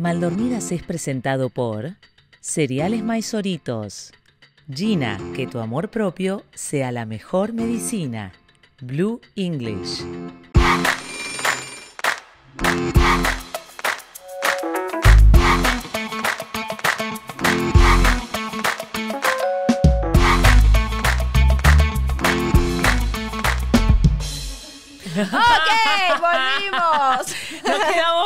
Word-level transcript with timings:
Maldormidas 0.00 0.72
es 0.72 0.82
presentado 0.82 1.50
por 1.50 1.96
Cereales 2.40 3.04
Maizoritos. 3.04 4.14
Gina, 4.72 5.18
que 5.36 5.46
tu 5.46 5.58
amor 5.58 5.90
propio 5.90 6.42
sea 6.54 6.90
la 6.90 7.04
mejor 7.04 7.52
medicina. 7.52 8.32
Blue 8.80 9.20
English. 9.36 10.02
¡Ok! 25.20 25.68
¡Volvimos! 26.22 27.36
Nos 27.66 27.84
quedamos. 27.84 28.19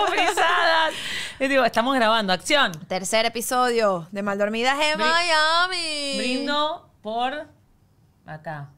Y 1.44 1.48
digo, 1.48 1.62
estamos 1.62 1.94
grabando. 1.94 2.32
Acción. 2.32 2.72
Tercer 2.88 3.26
episodio 3.26 4.08
de 4.12 4.22
Maldormidas 4.22 4.80
en 4.80 4.98
Bri- 4.98 5.10
Miami. 5.10 6.14
Brindo 6.16 6.88
por 7.02 7.34
acá. 8.24 8.70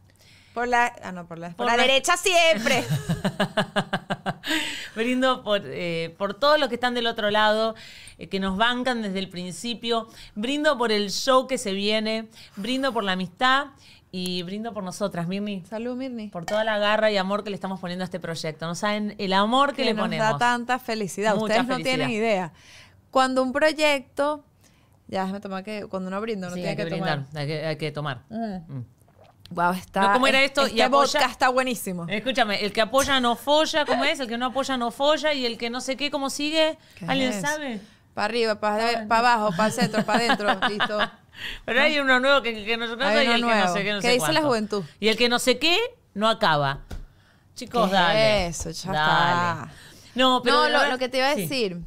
Por 0.52 0.66
la. 0.66 0.92
Ah, 1.04 1.12
no, 1.12 1.28
por 1.28 1.38
la, 1.38 1.48
por 1.50 1.58
Por 1.58 1.66
la 1.66 1.76
la- 1.76 1.82
derecha 1.82 2.16
siempre. 2.16 2.84
Brindo 4.96 5.44
por, 5.44 5.60
eh, 5.64 6.12
por 6.18 6.34
todos 6.34 6.58
los 6.58 6.68
que 6.68 6.74
están 6.74 6.94
del 6.94 7.06
otro 7.06 7.30
lado, 7.30 7.76
eh, 8.18 8.28
que 8.28 8.40
nos 8.40 8.56
bancan 8.56 9.00
desde 9.02 9.20
el 9.20 9.28
principio. 9.28 10.08
Brindo 10.34 10.76
por 10.76 10.90
el 10.90 11.12
show 11.12 11.46
que 11.46 11.58
se 11.58 11.72
viene. 11.72 12.28
Brindo 12.56 12.92
por 12.92 13.04
la 13.04 13.12
amistad. 13.12 13.66
Y 14.18 14.42
brindo 14.44 14.72
por 14.72 14.82
nosotras, 14.82 15.28
Mirni. 15.28 15.62
Salud, 15.68 15.94
Mirni. 15.94 16.28
Por 16.28 16.46
toda 16.46 16.64
la 16.64 16.78
garra 16.78 17.10
y 17.10 17.18
amor 17.18 17.44
que 17.44 17.50
le 17.50 17.56
estamos 17.56 17.80
poniendo 17.80 18.02
a 18.02 18.06
este 18.06 18.18
proyecto. 18.18 18.66
No 18.66 18.74
saben 18.74 19.14
el 19.18 19.32
amor 19.34 19.70
que, 19.70 19.76
que 19.76 19.84
le 19.84 19.92
nos 19.94 20.04
ponemos. 20.04 20.26
da 20.32 20.38
tanta 20.38 20.78
felicidad. 20.78 21.34
Mucha 21.34 21.44
Ustedes 21.44 21.66
no 21.66 21.74
felicidad. 21.74 21.96
tienen 21.96 22.10
idea. 22.10 22.52
Cuando 23.10 23.42
un 23.42 23.52
proyecto. 23.52 24.42
Ya, 25.08 25.20
déjame 25.22 25.40
tomar 25.40 25.64
que. 25.64 25.86
Cuando 25.86 26.08
uno 26.08 26.20
brinda, 26.22 26.46
uno 26.46 26.54
Sí, 26.56 26.60
tiene 26.62 26.70
hay 26.70 26.76
que, 26.76 26.84
que, 26.84 26.90
brindar, 26.90 27.24
tomar. 27.26 27.38
hay 27.42 27.46
que, 27.46 27.66
hay 27.66 27.76
que 27.76 27.92
tomar. 27.92 28.22
Mm. 28.30 28.54
Mm. 28.78 28.84
Wow, 29.50 29.72
está. 29.72 30.00
No, 30.00 30.12
¿cómo 30.14 30.26
era 30.26 30.42
esto? 30.42 30.64
Este 30.64 30.76
Y 30.78 30.80
apoya- 30.80 31.26
está 31.30 31.50
buenísimo. 31.50 32.06
Escúchame, 32.08 32.64
el 32.64 32.72
que 32.72 32.80
apoya 32.80 33.20
no 33.20 33.36
folla, 33.36 33.84
¿cómo 33.84 34.02
es? 34.04 34.18
El 34.18 34.28
que 34.28 34.38
no 34.38 34.46
apoya 34.46 34.76
no 34.78 34.90
folla 34.90 35.34
y 35.34 35.44
el 35.46 35.58
que 35.58 35.68
no 35.70 35.80
sé 35.80 35.96
qué, 35.96 36.10
¿cómo 36.10 36.30
sigue? 36.30 36.78
¿Qué 36.96 37.04
¿Alguien 37.06 37.30
es? 37.32 37.42
sabe? 37.42 37.80
Para 38.14 38.24
arriba, 38.24 38.58
para 38.58 39.02
abajo, 39.02 39.50
para 39.54 39.66
el 39.66 39.72
centro, 39.72 40.04
para 40.04 40.18
adentro. 40.24 40.48
Listo. 40.70 40.98
Pero 41.64 41.80
hay 41.80 41.98
uno 41.98 42.18
nuevo 42.20 42.42
que, 42.42 42.64
que 42.64 42.76
no 42.76 42.86
se 42.86 43.02
Hay 43.04 43.26
y 43.26 43.30
el 43.30 43.34
que 43.36 43.40
no 43.40 43.46
nuevo. 43.48 43.72
sé 43.72 43.84
qué, 43.84 43.92
no 43.92 44.00
¿Qué 44.00 44.06
sé 44.08 44.12
dice 44.14 44.32
la 44.32 44.42
juventud? 44.42 44.84
Y 45.00 45.08
el 45.08 45.16
que 45.16 45.28
no 45.28 45.38
sé 45.38 45.58
qué, 45.58 45.78
no 46.14 46.28
acaba. 46.28 46.80
Chicos, 47.54 47.88
¿Qué 47.88 47.94
dale. 47.94 48.46
es 48.48 48.66
eso? 48.66 48.86
Ya 48.88 48.92
Dale. 48.92 49.62
está. 49.62 49.72
No, 50.14 50.42
pero 50.42 50.56
no, 50.56 50.62
lo, 50.68 50.72
verdad- 50.78 50.90
lo 50.90 50.98
que 50.98 51.08
te 51.08 51.18
iba 51.18 51.30
a 51.30 51.34
sí. 51.34 51.42
decir, 51.42 51.78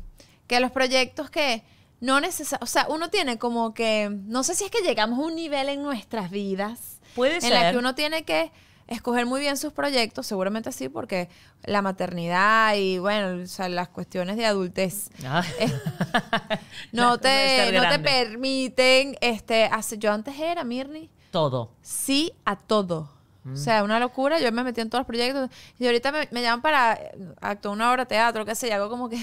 que 0.47 0.59
los 0.59 0.71
proyectos 0.71 1.29
que 1.29 1.63
no 1.99 2.19
necesariamente, 2.21 2.63
o 2.63 2.67
sea, 2.67 2.85
uno 2.89 3.09
tiene 3.09 3.37
como 3.37 3.73
que, 3.73 4.09
no 4.11 4.43
sé 4.43 4.55
si 4.55 4.63
es 4.65 4.71
que 4.71 4.81
llegamos 4.81 5.19
a 5.19 5.21
un 5.23 5.35
nivel 5.35 5.69
en 5.69 5.83
nuestras 5.83 6.31
vidas 6.31 6.99
Puede 7.15 7.37
en 7.45 7.53
la 7.53 7.61
ser. 7.61 7.73
que 7.73 7.77
uno 7.79 7.93
tiene 7.95 8.23
que 8.23 8.51
escoger 8.89 9.25
muy 9.25 9.39
bien 9.39 9.55
sus 9.57 9.71
proyectos, 9.73 10.27
seguramente 10.27 10.71
sí, 10.71 10.89
porque 10.89 11.29
la 11.63 11.81
maternidad 11.81 12.75
y 12.75 12.97
bueno, 12.99 13.43
o 13.43 13.47
sea, 13.47 13.69
las 13.69 13.87
cuestiones 13.89 14.35
de 14.37 14.45
adultez 14.45 15.09
Ah. 15.25 15.43
eh, 15.59 15.71
no 16.91 17.17
te, 17.19 17.71
no 17.71 17.87
te 17.87 17.99
permiten, 17.99 19.17
este, 19.21 19.65
hacer- 19.65 19.99
yo 19.99 20.11
antes 20.11 20.37
era, 20.39 20.63
Mirni, 20.63 21.09
Todo. 21.31 21.71
sí 21.81 22.33
a 22.45 22.55
todo. 22.55 23.09
Mm. 23.43 23.53
O 23.53 23.57
sea, 23.57 23.83
una 23.85 23.99
locura. 23.99 24.37
Yo 24.39 24.51
me 24.51 24.63
metí 24.65 24.81
en 24.81 24.89
todos 24.89 24.99
los 25.01 25.07
proyectos. 25.07 25.49
Y 25.79 25.85
ahorita 25.85 26.11
me, 26.11 26.27
me 26.31 26.41
llaman 26.41 26.61
para 26.61 26.99
actuar 27.39 27.73
una 27.73 27.89
obra 27.89 28.03
de 28.03 28.09
teatro, 28.09 28.43
qué 28.43 28.53
sé 28.53 28.67
yo. 28.67 28.75
Hago 28.75 28.89
como 28.89 29.07
que, 29.07 29.17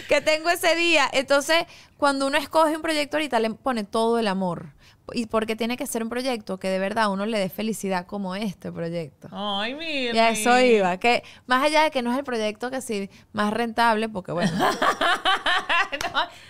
que 0.08 0.22
tengo 0.22 0.50
ese 0.50 0.76
día. 0.76 1.08
Entonces, 1.14 1.66
cuando 1.98 2.26
uno 2.26 2.38
escoge 2.40 2.76
un 2.76 2.82
proyecto 2.82 3.18
ahorita, 3.18 3.40
le 3.40 3.52
pone 3.52 3.84
todo 3.84 4.18
el 4.18 4.28
amor. 4.28 4.72
Y 5.14 5.26
porque 5.26 5.56
tiene 5.56 5.78
que 5.78 5.88
ser 5.88 6.04
un 6.04 6.10
proyecto 6.10 6.60
que 6.60 6.70
de 6.70 6.80
verdad 6.80 7.06
a 7.06 7.10
uno 7.10 7.26
le 7.26 7.40
dé 7.40 7.50
felicidad 7.50 8.06
como 8.06 8.36
este 8.36 8.72
proyecto. 8.72 9.28
Ay, 9.32 9.76
mira. 9.76 10.16
Y 10.16 10.20
a 10.20 10.30
eso 10.32 10.60
iba. 10.60 10.98
Que 10.98 11.24
más 11.46 11.64
allá 11.64 11.84
de 11.84 11.92
que 11.92 12.02
no 12.02 12.12
es 12.12 12.18
el 12.18 12.24
proyecto 12.24 12.72
que 12.72 12.82
sí 12.82 13.10
más 13.34 13.52
rentable, 13.54 14.10
porque 14.10 14.32
bueno, 14.32 14.52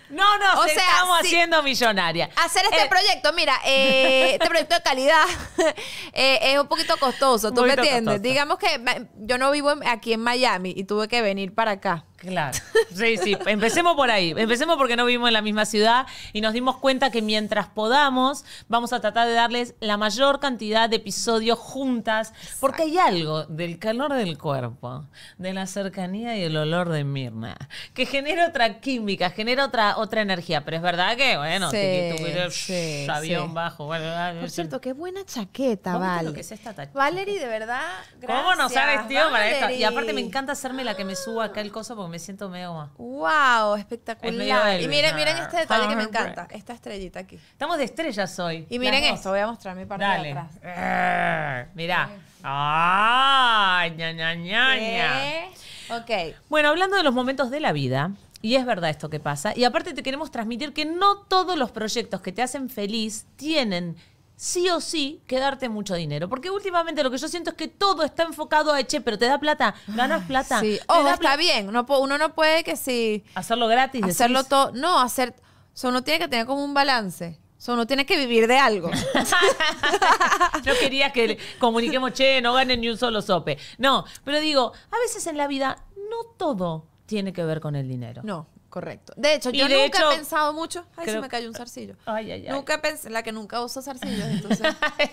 no, 0.09 0.38
no, 0.38 0.59
O 0.59 0.64
se 0.64 0.74
sea, 0.75 0.84
estamos 0.84 1.20
haciendo 1.20 1.64
millonaria. 1.64 2.30
Hacer 2.44 2.64
este 2.66 2.84
Eh, 2.84 2.90
proyecto, 2.90 3.34
mira, 3.34 3.56
eh, 3.66 4.31
este 4.34 4.47
proyecto 4.47 4.76
de 4.76 4.81
calidad 4.81 5.24
eh, 6.14 6.40
es 6.41 6.59
un 6.59 6.68
poquito 6.68 6.97
costoso, 6.97 7.52
¿tú 7.53 7.62
me 7.64 7.74
entiendes? 7.74 8.16
costoso. 8.16 8.20
Digamos 8.20 8.58
que 8.58 9.08
yo 9.18 9.38
no 9.38 9.52
vivo 9.52 9.74
aquí 9.86 10.14
en 10.14 10.22
Miami 10.22 10.74
y 10.76 10.84
tuve 10.86 11.08
que 11.08 11.22
venir 11.22 11.53
para 11.53 11.72
acá. 11.72 12.06
Claro. 12.19 12.57
Sí, 12.94 13.18
sí. 13.18 13.38
Empecemos 13.46 13.96
por 13.96 14.12
ahí. 14.12 14.34
Empecemos 14.35 14.78
porque 14.78 14.96
no 14.96 15.06
vivimos 15.06 15.28
en 15.30 15.34
la 15.34 15.41
misma 15.41 15.66
ciudad 15.66 16.06
y 16.34 16.41
nos 16.41 16.53
dimos 16.53 16.78
cuenta 16.78 17.12
que 17.12 17.22
mientras 17.22 17.68
podamos, 17.68 18.44
vamos 18.68 18.94
a 18.94 19.00
tratar 19.00 19.28
de 19.28 19.34
darles 19.34 19.75
la 19.80 19.97
mayor 19.97 20.40
cantidad 20.40 20.90
de 20.90 20.97
episodios 20.97 21.58
juntas. 21.59 22.34
Porque 22.59 22.84
hay 22.84 22.97
algo 22.97 23.46
del 23.46 23.79
calor 23.79 24.13
del 24.13 24.38
cuerpo, 24.38 25.06
de 25.38 25.53
la 25.53 25.66
cercanía 25.68 26.35
y 26.38 26.44
el 26.44 26.58
olor 26.58 26.90
de 26.90 27.03
Mirna, 27.03 27.56
que 27.94 28.06
genera 28.06 28.47
otra 28.47 28.79
química, 28.79 29.29
genera 29.29 29.66
otra, 29.66 29.97
otra 29.97 30.22
energía. 30.22 30.66
Pero 30.66 30.78
es 30.78 30.84
verdad 30.84 31.16
que, 31.16 31.38
bueno, 31.38 31.69
Sí, 31.72 31.78
tiqui-tuqui, 31.78 32.52
sí, 32.52 33.08
avión 33.09 33.47
sí. 33.50 33.53
bajo. 33.53 33.85
Bueno, 33.85 34.40
Por 34.41 34.50
cierto, 34.50 34.81
qué 34.81 34.94
buena 34.94 35.24
chaqueta, 35.25 35.94
¿Vos 35.94 36.02
viste 36.02 36.16
Val. 36.18 36.25
lo 36.25 36.34
que 36.34 36.41
es 36.41 36.52
esta? 36.52 36.74
Valerie, 36.94 37.40
de 37.40 37.47
verdad, 37.47 37.81
gracias. 38.19 38.41
¿Cómo 38.44 38.56
nos 38.56 38.75
ha 38.75 38.85
vestido 38.85 39.29
para 39.31 39.50
esto? 39.50 39.69
Y 39.72 39.84
aparte 39.84 40.13
me 40.13 40.22
encanta 40.22 40.52
hacerme 40.53 40.84
la 40.84 40.96
que 40.96 41.06
me 41.06 41.16
suba 41.16 41.46
acá 41.46 41.62
el 41.62 41.72
coso 41.72 41.96
porque 41.96 42.09
me 42.09 42.20
siento 42.20 42.50
medio 42.50 42.70
como... 42.70 42.90
Wow, 42.97 43.75
espectacular. 43.75 44.81
Y 44.81 44.88
miren, 44.88 45.16
miren 45.16 45.38
este 45.38 45.58
detalle 45.58 45.88
que 45.88 45.96
me 45.96 46.03
encanta, 46.03 46.47
esta 46.52 46.74
estrellita 46.74 47.20
aquí. 47.20 47.36
Estamos 47.36 47.78
de 47.78 47.86
estrellas 47.86 48.38
hoy. 48.40 48.66
Y 48.70 48.80
miren 48.80 49.03
esto, 49.06 49.30
voy 49.30 49.40
a 49.40 49.47
mostrar 49.47 49.75
mi 49.75 49.86
parte 49.86 50.03
Dale. 50.03 50.34
de 50.34 50.40
atrás. 50.40 50.59
Eh, 50.62 51.68
Mirá. 51.75 52.09
¡Ay! 52.44 53.92
ña, 53.92 54.12
ña, 54.12 54.34
ña, 54.36 54.75
ña. 54.75 55.46
Ok. 55.90 56.36
Bueno, 56.50 56.70
hablando 56.70 56.97
de 56.97 57.03
los 57.03 57.14
momentos 57.14 57.50
de 57.50 57.59
la 57.59 57.72
vida, 57.72 58.12
y 58.41 58.56
es 58.56 58.66
verdad 58.66 58.90
esto 58.90 59.09
que 59.09 59.20
pasa, 59.20 59.53
y 59.56 59.64
aparte 59.64 59.94
te 59.94 60.03
queremos 60.03 60.31
transmitir 60.31 60.74
que 60.74 60.86
no 60.86 61.18
todos 61.24 61.58
los 61.58 61.72
proyectos 61.72 62.22
que 62.22 62.31
te 62.31 62.41
hacen 62.41 62.70
feliz 62.70 63.26
tienen 63.36 63.97
sí 64.40 64.70
o 64.70 64.80
sí 64.80 65.22
que 65.28 65.38
darte 65.38 65.68
mucho 65.68 65.96
dinero. 65.96 66.30
Porque 66.30 66.50
últimamente 66.50 67.04
lo 67.04 67.12
que 67.12 67.18
yo 67.18 67.28
siento 67.28 67.50
es 67.50 67.58
que 67.58 67.68
todo 67.68 68.04
está 68.04 68.24
enfocado 68.24 68.72
a, 68.72 68.82
che, 68.84 69.02
pero 69.02 69.18
te 69.18 69.26
da 69.26 69.38
plata, 69.38 69.76
ganas 69.88 70.24
plata. 70.26 70.62
Sí, 70.62 70.80
ojo, 70.88 71.04
da 71.04 71.16
está 71.16 71.36
bien. 71.36 71.68
Uno 71.68 72.18
no 72.18 72.34
puede 72.34 72.64
que 72.64 72.78
si 72.78 73.26
Hacerlo 73.36 73.68
gratis. 73.68 74.02
hacerlo 74.04 74.46
todo. 74.46 74.72
No, 74.72 75.02
hacer. 75.02 75.36
O 75.74 75.78
sea, 75.78 75.90
uno 75.90 76.04
tiene 76.04 76.20
que 76.20 76.30
tener 76.30 76.46
como 76.46 76.64
un 76.64 76.74
balance. 76.74 77.38
O 77.58 77.62
sea, 77.62 77.74
uno 77.74 77.86
tiene 77.86 78.06
que 78.06 78.16
vivir 78.16 78.48
de 78.48 78.58
algo. 78.58 78.90
Yo 80.64 80.74
quería 80.80 81.12
que 81.12 81.38
comuniquemos, 81.60 82.14
che, 82.14 82.42
no 82.42 82.54
ganen 82.54 82.80
ni 82.80 82.88
un 82.88 82.98
solo 82.98 83.22
sope. 83.22 83.58
No, 83.78 84.06
pero 84.24 84.40
digo, 84.40 84.72
a 84.90 85.00
veces 85.00 85.28
en 85.28 85.36
la 85.36 85.48
vida 85.48 85.84
no 86.10 86.24
todo 86.38 86.88
tiene 87.06 87.34
que 87.34 87.44
ver 87.44 87.60
con 87.60 87.76
el 87.76 87.90
dinero. 87.90 88.22
No, 88.24 88.48
correcto. 88.69 89.13
De 89.18 89.34
hecho, 89.34 89.50
yo 89.50 89.68
de 89.68 89.75
nunca 89.84 89.97
hecho, 90.00 90.12
he 90.12 90.16
pensado 90.16 90.53
mucho. 90.53 90.85
Ay, 90.96 91.06
se 91.07 91.19
me 91.19 91.28
cayó 91.28 91.47
un 91.50 91.56
zarcillo. 91.56 91.96
Ay, 92.06 92.31
ay, 92.31 92.47
ay. 92.47 92.53
Nunca 92.53 92.81
pensé, 92.81 93.09
la 93.09 93.24
que 93.24 93.31
nunca 93.31 93.62
usa 93.62 93.81
zarcillos, 93.81 94.28
entonces. 94.28 94.68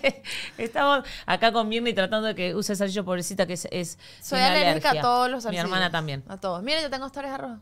Estamos 0.59 1.05
acá 1.27 1.53
con 1.53 1.69
Mirna 1.69 1.89
y 1.91 1.95
tratando 1.95 2.29
de 2.29 2.35
que 2.35 2.55
use 2.55 2.77
zarcillo 2.77 3.05
pobrecita 3.05 3.47
que 3.47 3.55
es, 3.55 3.67
es 3.71 3.99
Soy 4.23 4.41
alérgica 4.41 4.91
alergia. 4.91 5.01
a 5.01 5.03
todos 5.03 5.31
los 5.31 5.39
Mi 5.39 5.43
zarcillos. 5.43 5.65
hermana 5.65 5.91
también. 5.91 6.23
A 6.29 6.37
todos. 6.39 6.63
Miren, 6.63 6.83
yo 6.83 6.91
tengo 6.91 7.07
historias 7.07 7.35
arroz. 7.35 7.59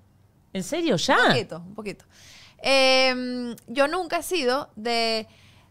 ¿En 0.52 0.62
serio 0.62 0.94
Un 0.94 0.98
ya? 0.98 1.16
poquito, 1.28 1.56
un 1.58 1.74
poquito. 1.74 2.04
Eh, 2.58 3.54
yo 3.66 3.88
nunca 3.88 4.18
he 4.18 4.22
sido 4.22 4.70
de. 4.76 5.26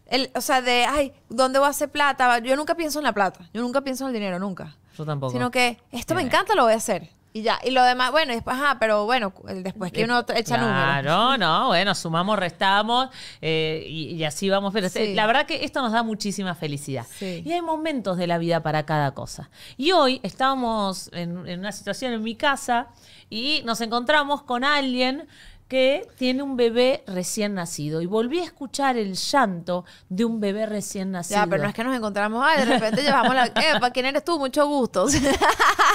El, 0.06 0.30
o 0.34 0.40
sea, 0.42 0.60
de, 0.60 0.84
ay, 0.84 1.12
¿dónde 1.30 1.58
voy 1.58 1.66
a 1.66 1.70
hacer 1.70 1.90
plata? 1.90 2.38
Yo 2.40 2.54
nunca 2.56 2.74
pienso 2.74 2.98
en 2.98 3.04
la 3.04 3.12
plata. 3.12 3.48
Yo 3.54 3.62
nunca 3.62 3.80
pienso 3.80 4.04
en 4.04 4.08
el 4.08 4.14
dinero, 4.14 4.38
nunca. 4.38 4.76
Yo 4.96 5.04
tampoco. 5.06 5.32
Sino 5.32 5.50
que 5.50 5.78
esto 5.92 6.14
me 6.14 6.20
encanta, 6.22 6.54
lo 6.54 6.64
voy 6.64 6.74
a 6.74 6.76
hacer. 6.76 7.10
Y 7.36 7.42
ya. 7.42 7.58
Y 7.64 7.72
lo 7.72 7.82
demás, 7.82 8.12
bueno, 8.12 8.30
y 8.30 8.36
después, 8.36 8.56
ajá, 8.56 8.78
pero 8.78 9.06
bueno, 9.06 9.34
después 9.56 9.90
que 9.90 10.04
uno 10.04 10.20
echa 10.36 10.56
números. 10.56 10.82
Claro, 11.02 11.36
no, 11.36 11.66
bueno, 11.66 11.92
sumamos, 11.96 12.38
restamos 12.38 13.08
eh, 13.42 13.84
y, 13.88 14.10
y 14.14 14.24
así 14.24 14.48
vamos. 14.48 14.72
Pero 14.72 14.88
Sí. 14.88 15.14
la 15.14 15.26
verdad 15.26 15.44
que 15.44 15.64
esto 15.64 15.82
nos 15.82 15.90
da 15.90 16.04
muchísima 16.04 16.54
felicidad. 16.54 17.04
Sí. 17.18 17.42
Y 17.44 17.50
hay 17.52 17.60
momentos 17.60 18.18
de 18.18 18.28
la 18.28 18.38
vida 18.38 18.62
para 18.62 18.86
cada 18.86 19.14
cosa. 19.14 19.50
Y 19.76 19.90
hoy 19.90 20.20
estábamos 20.22 21.10
en, 21.12 21.48
en 21.48 21.58
una 21.58 21.72
situación 21.72 22.12
en 22.12 22.22
mi 22.22 22.36
casa 22.36 22.86
y 23.28 23.62
nos 23.64 23.80
encontramos 23.80 24.42
con 24.44 24.62
alguien 24.62 25.26
que 25.66 26.06
tiene 26.18 26.42
un 26.42 26.56
bebé 26.58 27.02
recién 27.06 27.54
nacido. 27.54 28.02
Y 28.02 28.06
volví 28.06 28.38
a 28.38 28.44
escuchar 28.44 28.98
el 28.98 29.14
llanto 29.14 29.86
de 30.10 30.24
un 30.26 30.38
bebé 30.38 30.66
recién 30.66 31.10
nacido. 31.10 31.40
Ya, 31.40 31.46
pero 31.46 31.62
no 31.62 31.68
es 31.70 31.74
que 31.74 31.82
nos 31.82 31.96
encontramos, 31.96 32.44
ay, 32.46 32.58
de 32.58 32.64
repente 32.66 33.02
llevamos 33.02 33.34
la... 33.34 33.50
¿para 33.80 33.90
quién 33.90 34.06
eres 34.06 34.24
tú? 34.24 34.38
Mucho 34.38 34.66
gusto. 34.68 35.06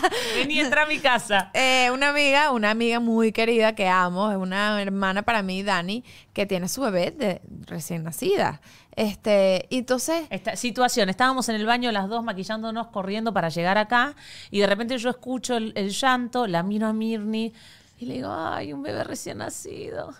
Vení, 0.35 0.59
entra 0.59 0.83
a 0.83 0.85
mi 0.85 0.99
casa. 0.99 1.51
Eh, 1.53 1.89
una 1.93 2.09
amiga, 2.09 2.51
una 2.51 2.71
amiga 2.71 2.99
muy 2.99 3.31
querida 3.31 3.73
que 3.75 3.87
amo, 3.87 4.31
es 4.31 4.37
una 4.37 4.81
hermana 4.81 5.23
para 5.23 5.41
mí, 5.41 5.63
Dani, 5.63 6.03
que 6.33 6.45
tiene 6.45 6.67
su 6.67 6.81
bebé 6.81 7.11
de 7.11 7.41
recién 7.65 8.03
nacida. 8.03 8.61
Este, 8.95 9.65
y 9.69 9.77
entonces, 9.79 10.25
Esta 10.29 10.55
situación, 10.55 11.09
estábamos 11.09 11.47
en 11.49 11.55
el 11.55 11.65
baño 11.65 11.91
las 11.91 12.09
dos 12.09 12.23
maquillándonos, 12.23 12.87
corriendo 12.87 13.33
para 13.33 13.49
llegar 13.49 13.77
acá, 13.77 14.15
y 14.51 14.59
de 14.59 14.67
repente 14.67 14.97
yo 14.97 15.09
escucho 15.09 15.55
el, 15.57 15.71
el 15.75 15.89
llanto, 15.91 16.47
la 16.47 16.63
miro 16.63 16.87
a 16.87 16.93
Mirni, 16.93 17.53
y 17.97 18.05
le 18.05 18.15
digo, 18.15 18.29
ay, 18.33 18.73
un 18.73 18.81
bebé 18.81 19.03
recién 19.03 19.37
nacido. 19.39 20.13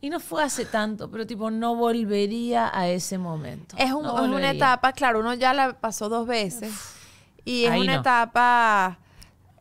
Y 0.00 0.10
no 0.10 0.20
fue 0.20 0.42
hace 0.42 0.66
tanto, 0.66 1.10
pero 1.10 1.26
tipo, 1.26 1.50
no 1.50 1.74
volvería 1.76 2.70
a 2.72 2.88
ese 2.88 3.16
momento. 3.16 3.76
es, 3.78 3.90
un- 3.92 4.02
No 4.02 4.22
es 4.24 4.30
una 4.30 4.50
etapa, 4.50 4.92
claro, 4.92 5.20
uno 5.20 5.32
ya 5.34 5.54
la 5.54 5.72
pasó 5.80 6.08
dos 6.10 6.26
veces. 6.26 6.72
Y 7.46 7.64
es 7.64 7.70
una 7.78 7.94
no. 7.94 8.00
etapa 8.00 8.98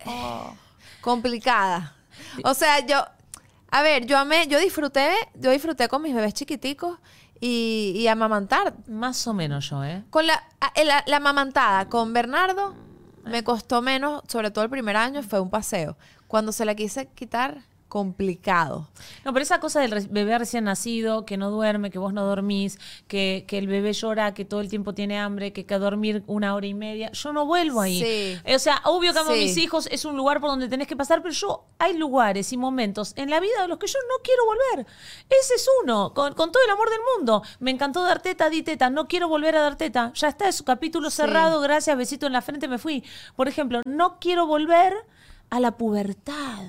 eh, 0.05 0.55
complicada. 1.01 1.95
O 2.43 2.53
sea, 2.53 2.85
yo, 2.85 3.03
a 3.71 3.81
ver, 3.81 4.05
yo 4.05 4.17
amé, 4.17 4.47
yo 4.47 4.59
disfruté, 4.59 5.11
yo 5.35 5.51
disfruté 5.51 5.87
con 5.87 6.01
mis 6.01 6.13
bebés 6.13 6.33
chiquiticos 6.33 6.99
y, 7.39 7.93
y 7.95 8.07
amamantar. 8.07 8.73
Más 8.87 9.25
o 9.27 9.33
menos 9.33 9.69
yo, 9.69 9.83
¿eh? 9.83 10.03
Con 10.09 10.27
la, 10.27 10.43
la, 10.83 11.03
la 11.05 11.17
amamantada 11.17 11.89
con 11.89 12.13
Bernardo 12.13 12.75
me 13.25 13.43
costó 13.43 13.81
menos, 13.81 14.23
sobre 14.27 14.51
todo 14.51 14.63
el 14.63 14.69
primer 14.69 14.95
año, 14.97 15.23
fue 15.23 15.39
un 15.39 15.49
paseo. 15.49 15.97
Cuando 16.27 16.51
se 16.51 16.65
la 16.65 16.75
quise 16.75 17.07
quitar, 17.07 17.63
complicado. 17.93 18.87
No, 19.23 19.33
pero 19.33 19.43
esa 19.43 19.59
cosa 19.59 19.79
del 19.79 19.91
re- 19.91 20.07
bebé 20.09 20.35
recién 20.39 20.63
nacido, 20.63 21.27
que 21.27 21.37
no 21.37 21.51
duerme, 21.51 21.91
que 21.91 21.99
vos 21.99 22.11
no 22.11 22.25
dormís, 22.25 22.79
que, 23.07 23.45
que 23.47 23.59
el 23.59 23.67
bebé 23.67 23.93
llora, 23.93 24.33
que 24.33 24.45
todo 24.45 24.61
el 24.61 24.67
tiempo 24.67 24.95
tiene 24.95 25.19
hambre, 25.19 25.53
que 25.53 25.67
que 25.67 25.77
dormir 25.77 26.23
una 26.25 26.55
hora 26.55 26.65
y 26.65 26.73
media, 26.73 27.11
yo 27.11 27.33
no 27.33 27.45
vuelvo 27.45 27.81
ahí. 27.81 28.01
Sí. 28.01 28.53
O 28.55 28.57
sea, 28.57 28.81
obvio 28.85 29.13
que 29.13 29.19
amo 29.19 29.29
a 29.29 29.33
mis 29.35 29.57
hijos, 29.57 29.87
es 29.91 30.05
un 30.05 30.17
lugar 30.17 30.41
por 30.41 30.49
donde 30.49 30.67
tenés 30.67 30.87
que 30.87 30.95
pasar, 30.95 31.21
pero 31.21 31.35
yo 31.35 31.65
hay 31.77 31.95
lugares 31.95 32.51
y 32.51 32.57
momentos 32.57 33.13
en 33.15 33.29
la 33.29 33.39
vida 33.39 33.61
de 33.61 33.67
los 33.67 33.77
que 33.77 33.85
yo 33.85 33.99
no 34.09 34.23
quiero 34.23 34.41
volver. 34.45 34.87
Ese 35.29 35.53
es 35.53 35.69
uno, 35.83 36.13
con, 36.15 36.33
con 36.33 36.51
todo 36.51 36.63
el 36.65 36.71
amor 36.71 36.89
del 36.89 36.99
mundo. 37.15 37.43
Me 37.59 37.69
encantó 37.69 38.01
dar 38.01 38.23
teta, 38.23 38.49
di 38.49 38.63
teta, 38.63 38.89
no 38.89 39.07
quiero 39.07 39.27
volver 39.27 39.55
a 39.55 39.61
dar 39.61 39.75
teta. 39.77 40.11
Ya 40.15 40.29
está, 40.29 40.49
es 40.49 40.55
su 40.55 40.63
capítulo 40.63 41.11
cerrado, 41.11 41.61
gracias, 41.61 41.95
besito 41.95 42.25
en 42.25 42.33
la 42.33 42.41
frente, 42.41 42.67
me 42.67 42.79
fui. 42.79 43.03
Por 43.35 43.47
ejemplo, 43.47 43.81
no 43.85 44.17
quiero 44.19 44.47
volver 44.47 44.95
a 45.51 45.59
la 45.59 45.77
pubertad. 45.77 46.63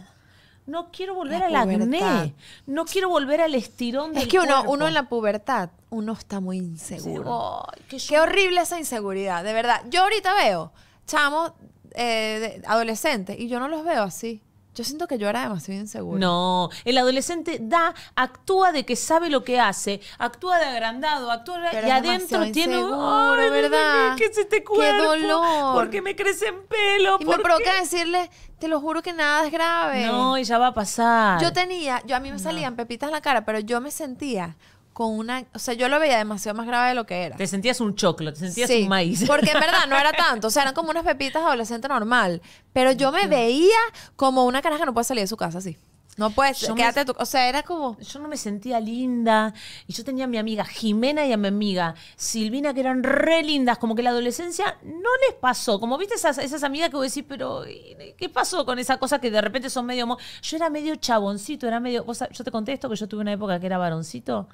No 0.67 0.91
quiero 0.91 1.15
volver 1.15 1.41
La 1.51 1.61
al 1.63 1.69
pubertad. 1.69 2.19
acné. 2.21 2.35
No 2.67 2.85
quiero 2.87 3.09
volver 3.11 3.41
al 3.43 3.55
estirón 3.55 4.13
del 4.15 4.23
Es 4.23 4.29
que 4.29 4.39
uno, 4.39 4.55
cuerpo. 4.55 4.73
uno 4.73 4.89
en 4.89 4.95
la 4.95 5.09
pubertad, 5.09 5.71
uno 5.91 6.13
está 6.15 6.41
muy 6.41 6.57
inseguro. 6.59 7.65
Ay, 7.69 7.83
qué 7.89 7.99
Qué 8.09 8.19
horrible 8.19 8.61
esa 8.63 8.79
inseguridad, 8.79 9.45
de 9.45 9.53
verdad. 9.53 9.83
Yo 9.91 10.03
ahorita 10.03 10.35
veo 10.35 10.73
chamos 11.07 11.53
eh, 11.95 12.63
adolescentes 12.67 13.39
y 13.39 13.49
yo 13.49 13.61
no 13.61 13.69
los 13.69 13.85
veo 13.85 14.03
así. 14.03 14.43
Yo 14.75 14.83
siento 14.85 15.07
que 15.07 15.19
yo 15.19 15.29
era 15.29 15.43
demasiado 15.43 15.81
insegura. 15.81 16.19
No, 16.19 16.69
el 16.85 16.99
adolescente 16.99 17.59
da, 17.61 17.95
actúa 18.17 18.73
de 18.73 18.85
que 18.85 18.97
sabe 18.97 19.31
lo 19.31 19.45
que 19.45 19.61
hace, 19.61 20.01
actúa 20.19 20.59
de 20.59 20.65
agrandado, 20.65 21.31
actúa 21.31 21.59
Pero 21.71 21.87
y 21.87 21.91
adentro 21.91 22.51
tiene 22.51 22.77
Ay, 22.77 23.51
¿verdad? 23.51 24.17
¿Qué 24.17 24.25
es 24.25 24.37
este 24.39 24.59
Qué 24.59 24.65
cuerpo? 24.65 25.05
dolor. 25.05 25.75
¿Por 25.75 25.91
qué 25.91 26.03
me 26.03 26.17
crecen 26.17 26.67
pelo? 26.69 27.17
Y 27.21 27.25
me 27.25 27.33
¿Por 27.33 27.43
provoca 27.43 27.71
qué? 27.73 27.81
decirle, 27.81 28.31
te 28.59 28.67
lo 28.69 28.81
juro 28.81 29.01
que 29.03 29.13
nada 29.13 29.47
es 29.47 29.53
grave. 29.53 30.07
No, 30.07 30.37
y 30.39 30.45
ya 30.45 30.59
va 30.59 30.69
a 30.69 30.75
pasar. 30.75 31.41
Yo 31.41 31.53
tenía, 31.53 32.03
yo 32.07 32.17
a 32.17 32.21
mí 32.21 32.33
me 32.33 32.39
salían 32.39 32.75
pepitas 32.77 33.09
en 33.09 33.13
la 33.13 33.21
cara, 33.21 33.45
pero 33.45 33.61
yo 33.61 33.81
me 33.81 33.91
sentía 33.91 34.57
con 34.95 35.11
una, 35.11 35.45
o 35.53 35.59
sea, 35.59 35.75
yo 35.75 35.89
lo 35.89 35.99
veía 35.99 36.17
demasiado 36.17 36.57
más 36.57 36.67
grave 36.67 36.91
de 36.91 36.95
lo 36.95 37.05
que 37.05 37.25
era. 37.25 37.37
Te 37.37 37.47
sentías 37.49 37.81
un 37.81 37.97
choclo, 37.97 38.33
te 38.33 38.39
sentías 38.39 38.71
Sí, 38.71 38.85
un 38.85 38.89
maíz. 38.89 39.25
Porque 39.27 39.51
en 39.51 39.61
verdad 39.61 39.87
no 39.89 39.97
era 39.99 40.13
tanto. 40.13 40.47
O 40.47 40.51
sea, 40.51 40.63
eran 40.63 40.75
como 40.75 40.91
unas 40.91 41.03
pepitas 41.05 41.43
adolescente 41.43 41.89
normal. 41.89 42.41
Pero 42.73 42.93
yo 42.93 43.11
me 43.13 43.27
veía 43.27 43.75
como 44.17 44.45
una 44.47 44.63
caraja 44.63 44.81
que 44.83 44.87
no 44.87 44.95
puede 44.95 45.05
salir 45.05 45.25
de 45.25 45.29
su 45.29 45.37
casa 45.37 45.59
así. 45.59 45.77
No 46.17 46.31
puedes, 46.31 46.61
Yo 46.61 46.77
me- 46.77 46.81
quédate 46.81 47.05
tú. 47.07 47.13
O 47.19 47.27
sea, 47.27 47.49
era 47.49 47.65
como. 47.65 47.99
Yo 47.99 48.21
no 48.21 48.29
me 48.29 48.37
sentía 48.37 48.79
linda. 48.79 49.53
Y 49.89 49.93
yo 49.95 50.05
tenía 50.05 50.27
a 50.27 50.29
mi 50.29 50.39
amiga 50.39 50.65
Jimena 50.65 51.27
y 51.27 51.33
a 51.33 51.37
mi 51.37 51.49
amiga 51.49 51.97
Silvina, 52.15 52.73
que 52.73 52.79
eran 52.79 53.03
re 53.03 53.43
lindas. 53.43 53.79
Como 53.79 53.97
que 53.97 54.03
la 54.05 54.11
adolescencia 54.11 54.79
no 54.85 55.11
les 55.29 55.35
pasó. 55.41 55.81
Como 55.81 55.99
viste 55.99 56.15
esas, 56.15 56.39
esas 56.39 56.63
amigas 56.63 56.91
que 56.91 56.97
vos 56.97 57.07
decís, 57.13 57.25
pero 57.29 57.67
¿y 57.69 57.97
¿qué 58.17 58.29
pasó 58.29 58.65
con 58.65 58.79
esa 58.79 58.99
cosa 58.99 59.21
que 59.21 59.33
de 59.33 59.41
repente 59.41 59.69
son 59.71 59.87
medio... 59.87 60.07
Yo 60.41 60.57
era 60.57 60.71
medio 60.71 60.95
chaboncito, 60.95 61.67
era 61.67 61.81
medio... 61.81 62.05
vos 62.05 62.23
yo 62.31 62.45
te 62.45 62.51
contesto 62.53 62.89
que 62.89 62.95
yo 62.95 63.09
tuve 63.09 63.23
una 63.23 63.33
época 63.33 63.59
que 63.59 63.67
era 63.67 63.79
varoncito. 63.79 64.49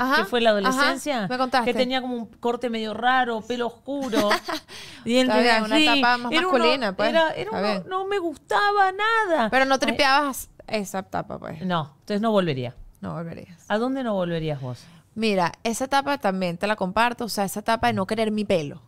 Ajá, 0.00 0.16
que 0.16 0.24
fue 0.26 0.40
la 0.40 0.50
ajá, 0.50 0.58
adolescencia. 0.68 1.26
me 1.28 1.36
contaste. 1.36 1.72
Que 1.72 1.76
tenía 1.78 2.00
como 2.00 2.14
un 2.14 2.26
corte 2.26 2.70
medio 2.70 2.94
raro, 2.94 3.40
pelo 3.42 3.66
oscuro. 3.66 4.30
Está 5.04 5.38
bien, 5.40 5.64
una 5.64 5.76
así. 5.76 5.86
etapa 5.88 6.16
más 6.18 6.32
Era 6.32 6.40
uno- 6.48 6.52
masculina, 6.58 6.96
pues. 6.96 7.08
era- 7.10 7.30
era 7.32 7.50
uno- 7.50 7.84
no 7.88 8.06
me 8.06 8.18
gustaba 8.18 8.92
nada. 8.92 9.50
Pero 9.50 9.64
no 9.64 9.74
Ay, 9.74 9.80
tripeabas 9.80 10.50
esa 10.66 11.00
etapa, 11.00 11.38
pues. 11.38 11.60
No, 11.66 11.94
entonces 12.00 12.20
no 12.20 12.30
volvería. 12.30 12.74
No 13.00 13.14
volverías. 13.14 13.64
¿A 13.68 13.78
dónde 13.78 14.02
no 14.04 14.14
volverías 14.14 14.60
vos? 14.60 14.84
Mira, 15.14 15.52
esa 15.64 15.84
etapa 15.86 16.18
también 16.18 16.58
te 16.58 16.66
la 16.66 16.76
comparto. 16.76 17.24
O 17.24 17.28
sea, 17.28 17.44
esa 17.44 17.60
etapa 17.60 17.88
de 17.88 17.92
no 17.92 18.06
querer 18.06 18.30
mi 18.30 18.44
pelo. 18.44 18.80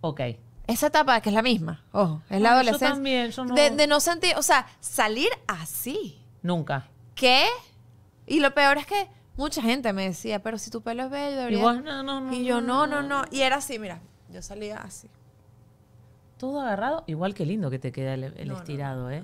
Ok. 0.00 0.20
Esa 0.66 0.88
etapa 0.88 1.20
que 1.20 1.28
es 1.28 1.34
la 1.34 1.42
misma. 1.42 1.84
Ojo, 1.92 2.22
es 2.28 2.40
la 2.40 2.48
yo 2.48 2.54
adolescencia. 2.54 2.88
también, 2.90 3.30
yo 3.30 3.44
no- 3.44 3.54
de, 3.54 3.70
de 3.70 3.86
no 3.86 4.00
sentir, 4.00 4.34
o 4.36 4.42
sea, 4.42 4.66
salir 4.80 5.28
así. 5.46 6.20
Nunca. 6.42 6.88
¿Qué? 7.14 7.46
Y 8.26 8.40
lo 8.40 8.52
peor 8.54 8.78
es 8.78 8.86
que 8.86 9.08
mucha 9.36 9.62
gente 9.62 9.92
me 9.92 10.04
decía, 10.04 10.42
pero 10.42 10.58
si 10.58 10.70
tu 10.70 10.82
pelo 10.82 11.04
es 11.04 11.10
bello, 11.10 11.32
Y 11.32 11.36
deberías... 11.36 11.62
vos, 11.62 11.82
no, 11.82 12.02
no, 12.02 12.20
no. 12.20 12.32
Y 12.32 12.44
yo, 12.44 12.60
no, 12.60 12.86
no, 12.86 13.02
no. 13.02 13.24
Y 13.30 13.42
era 13.42 13.56
así, 13.56 13.78
mira. 13.78 14.00
Yo 14.30 14.42
salía 14.42 14.78
así. 14.78 15.08
Todo 16.38 16.60
agarrado. 16.60 17.04
Igual 17.06 17.34
que 17.34 17.46
lindo 17.46 17.70
que 17.70 17.78
te 17.78 17.92
queda 17.92 18.14
el, 18.14 18.24
estirado, 18.50 19.10
¿eh? 19.10 19.22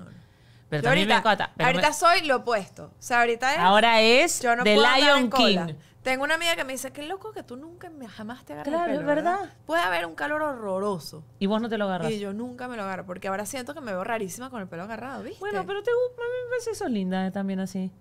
Pero 0.69 0.81
Yo 0.81 0.89
también 0.89 1.11
ahorita, 1.11 1.13
me 1.13 1.19
encanta. 1.19 1.53
pero 1.55 1.67
ahorita 1.67 1.87
me- 1.89 1.93
soy 1.93 2.21
lo 2.25 2.37
opuesto. 2.37 2.85
O 2.85 2.91
sea, 3.01 3.19
ahorita 3.19 3.53
es... 3.53 3.59
ahora 3.59 4.01
es 4.01 4.41
yo 4.41 4.55
no 4.55 4.63
The 4.63 4.73
puedo 4.73 4.87
andar 4.87 4.99
en 5.01 5.15
Lion 5.17 5.29
cola. 5.29 5.65
King. 5.67 5.73
Tengo 6.01 6.23
una 6.23 6.33
amiga 6.35 6.55
que 6.55 6.63
me 6.63 6.73
dice, 6.73 6.91
qué 6.91 7.03
loco 7.03 7.31
que 7.31 7.43
tú 7.43 7.55
nunca 7.55 7.89
me, 7.89 8.07
jamás 8.07 8.43
te 8.43 8.53
agarras 8.53 8.73
Claro, 8.73 8.91
el 8.91 8.99
es 8.99 9.05
verdad. 9.05 9.53
Puede 9.65 9.83
haber 9.83 10.05
un 10.05 10.15
calor 10.15 10.41
horroroso. 10.41 11.23
Y 11.39 11.45
vos 11.45 11.61
no 11.61 11.69
te 11.69 11.77
lo 11.77 11.85
agarras. 11.85 12.11
Y 12.11 12.19
yo 12.19 12.33
nunca 12.33 12.67
me 12.67 12.75
lo 12.75 12.83
agarro, 12.83 13.05
porque 13.05 13.27
ahora 13.29 13.45
siento 13.45 13.73
que 13.73 13.79
me 13.81 13.91
veo 13.91 14.03
rarísima 14.03 14.49
con 14.49 14.61
el 14.61 14.67
pelo 14.67 14.83
agarrado, 14.83 15.23
¿viste? 15.23 15.39
Bueno, 15.39 15.63
pero 15.65 15.81
te 15.83 15.91
gu- 15.91 16.13
a 16.13 16.23
mí 16.23 16.37
me 16.45 16.49
parece 16.49 16.71
que 16.71 16.75
sos 16.75 16.89
linda 16.89 17.25
eh, 17.27 17.31
también 17.31 17.59
así. 17.59 17.91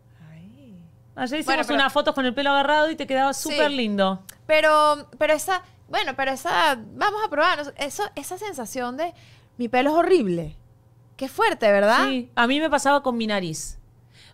Ay. 1.14 1.24
Ayer 1.24 1.40
hicimos 1.40 1.46
Bueno, 1.56 1.62
pero- 1.66 1.74
unas 1.76 1.92
fotos 1.92 2.14
con 2.14 2.24
el 2.26 2.34
pelo 2.34 2.50
agarrado 2.50 2.90
y 2.90 2.96
te 2.96 3.06
quedaba 3.06 3.32
súper 3.34 3.68
Sí. 3.70 3.76
lindo. 3.76 4.22
Pero, 4.46 5.08
pero 5.18 5.32
esa, 5.34 5.62
bueno, 5.88 6.14
pero 6.16 6.30
esa, 6.32 6.78
vamos 6.94 7.20
a 7.24 7.28
probar, 7.28 7.74
eso, 7.78 8.02
esa 8.14 8.38
sensación 8.38 8.96
de 8.96 9.12
mi 9.58 9.68
pelo 9.68 9.90
es 9.90 9.96
horrible. 9.96 10.56
Qué 11.16 11.28
fuerte, 11.28 11.70
¿verdad? 11.70 12.06
Sí, 12.08 12.30
a 12.34 12.46
mí 12.46 12.58
me 12.60 12.70
pasaba 12.70 13.02
con 13.02 13.16
mi 13.16 13.26
nariz. 13.26 13.78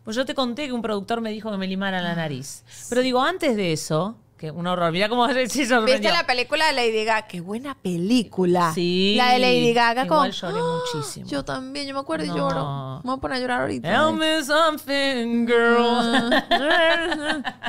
Pues 0.05 0.17
yo 0.17 0.25
te 0.25 0.35
conté 0.35 0.67
que 0.67 0.73
un 0.73 0.81
productor 0.81 1.21
me 1.21 1.31
dijo 1.31 1.51
que 1.51 1.59
me 1.59 1.67
limara 1.67 1.99
Ah, 1.99 2.03
la 2.03 2.15
nariz. 2.15 2.65
Pero 2.89 3.03
digo, 3.03 3.21
antes 3.21 3.57
de 3.57 3.73
eso, 3.73 4.17
que 4.39 4.53
un 4.53 4.67
horror, 4.69 4.93
mira 4.93 5.09
cómo 5.09 5.27
se 5.29 5.49
sorprendió. 5.49 5.99
¿Viste 5.99 6.13
la 6.13 6.25
película 6.25 6.67
de 6.69 6.73
Lady 6.73 7.05
Gaga? 7.05 7.27
Qué 7.27 7.41
buena 7.41 7.75
película. 7.75 8.73
Sí, 8.73 9.15
La 9.17 9.33
de 9.33 9.41
Lady 9.41 9.73
Gaga 9.75 10.05
igual 10.05 10.31
con. 10.31 10.51
lloré 10.53 10.63
muchísimo. 10.63 11.27
Yo 11.27 11.45
también, 11.45 11.89
yo 11.89 11.95
me 11.95 12.01
acuerdo 12.01 12.25
y 12.25 12.29
No. 12.29 12.37
lloro. 12.37 13.01
Me 13.03 13.11
voy 13.11 13.19
a 13.19 13.21
poner 13.21 13.37
a 13.37 13.41
llorar 13.41 13.61
ahorita. 13.63 13.89
Tell 13.91 14.17
me 14.17 14.45
something, 14.45 15.45
girl. 15.47 16.33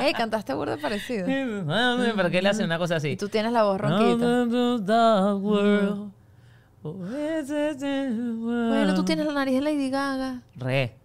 Ey, 0.00 0.12
cantaste 0.14 0.54
burda 0.54 0.76
parecido. 0.76 1.26
¿Pero 1.26 2.30
qué 2.30 2.40
le 2.40 2.48
hace 2.48 2.62
una 2.64 2.78
cosa 2.78 2.96
así? 2.96 3.08
Y 3.08 3.16
tú 3.16 3.28
tienes 3.28 3.50
la 3.52 3.64
voz 3.64 3.80
ronquita. 3.80 4.44
Bueno, 6.82 8.94
tú 8.94 9.04
tienes 9.04 9.26
la 9.26 9.32
nariz 9.32 9.54
de 9.56 9.60
Lady 9.60 9.90
Gaga. 9.90 10.42
Re. 10.56 10.96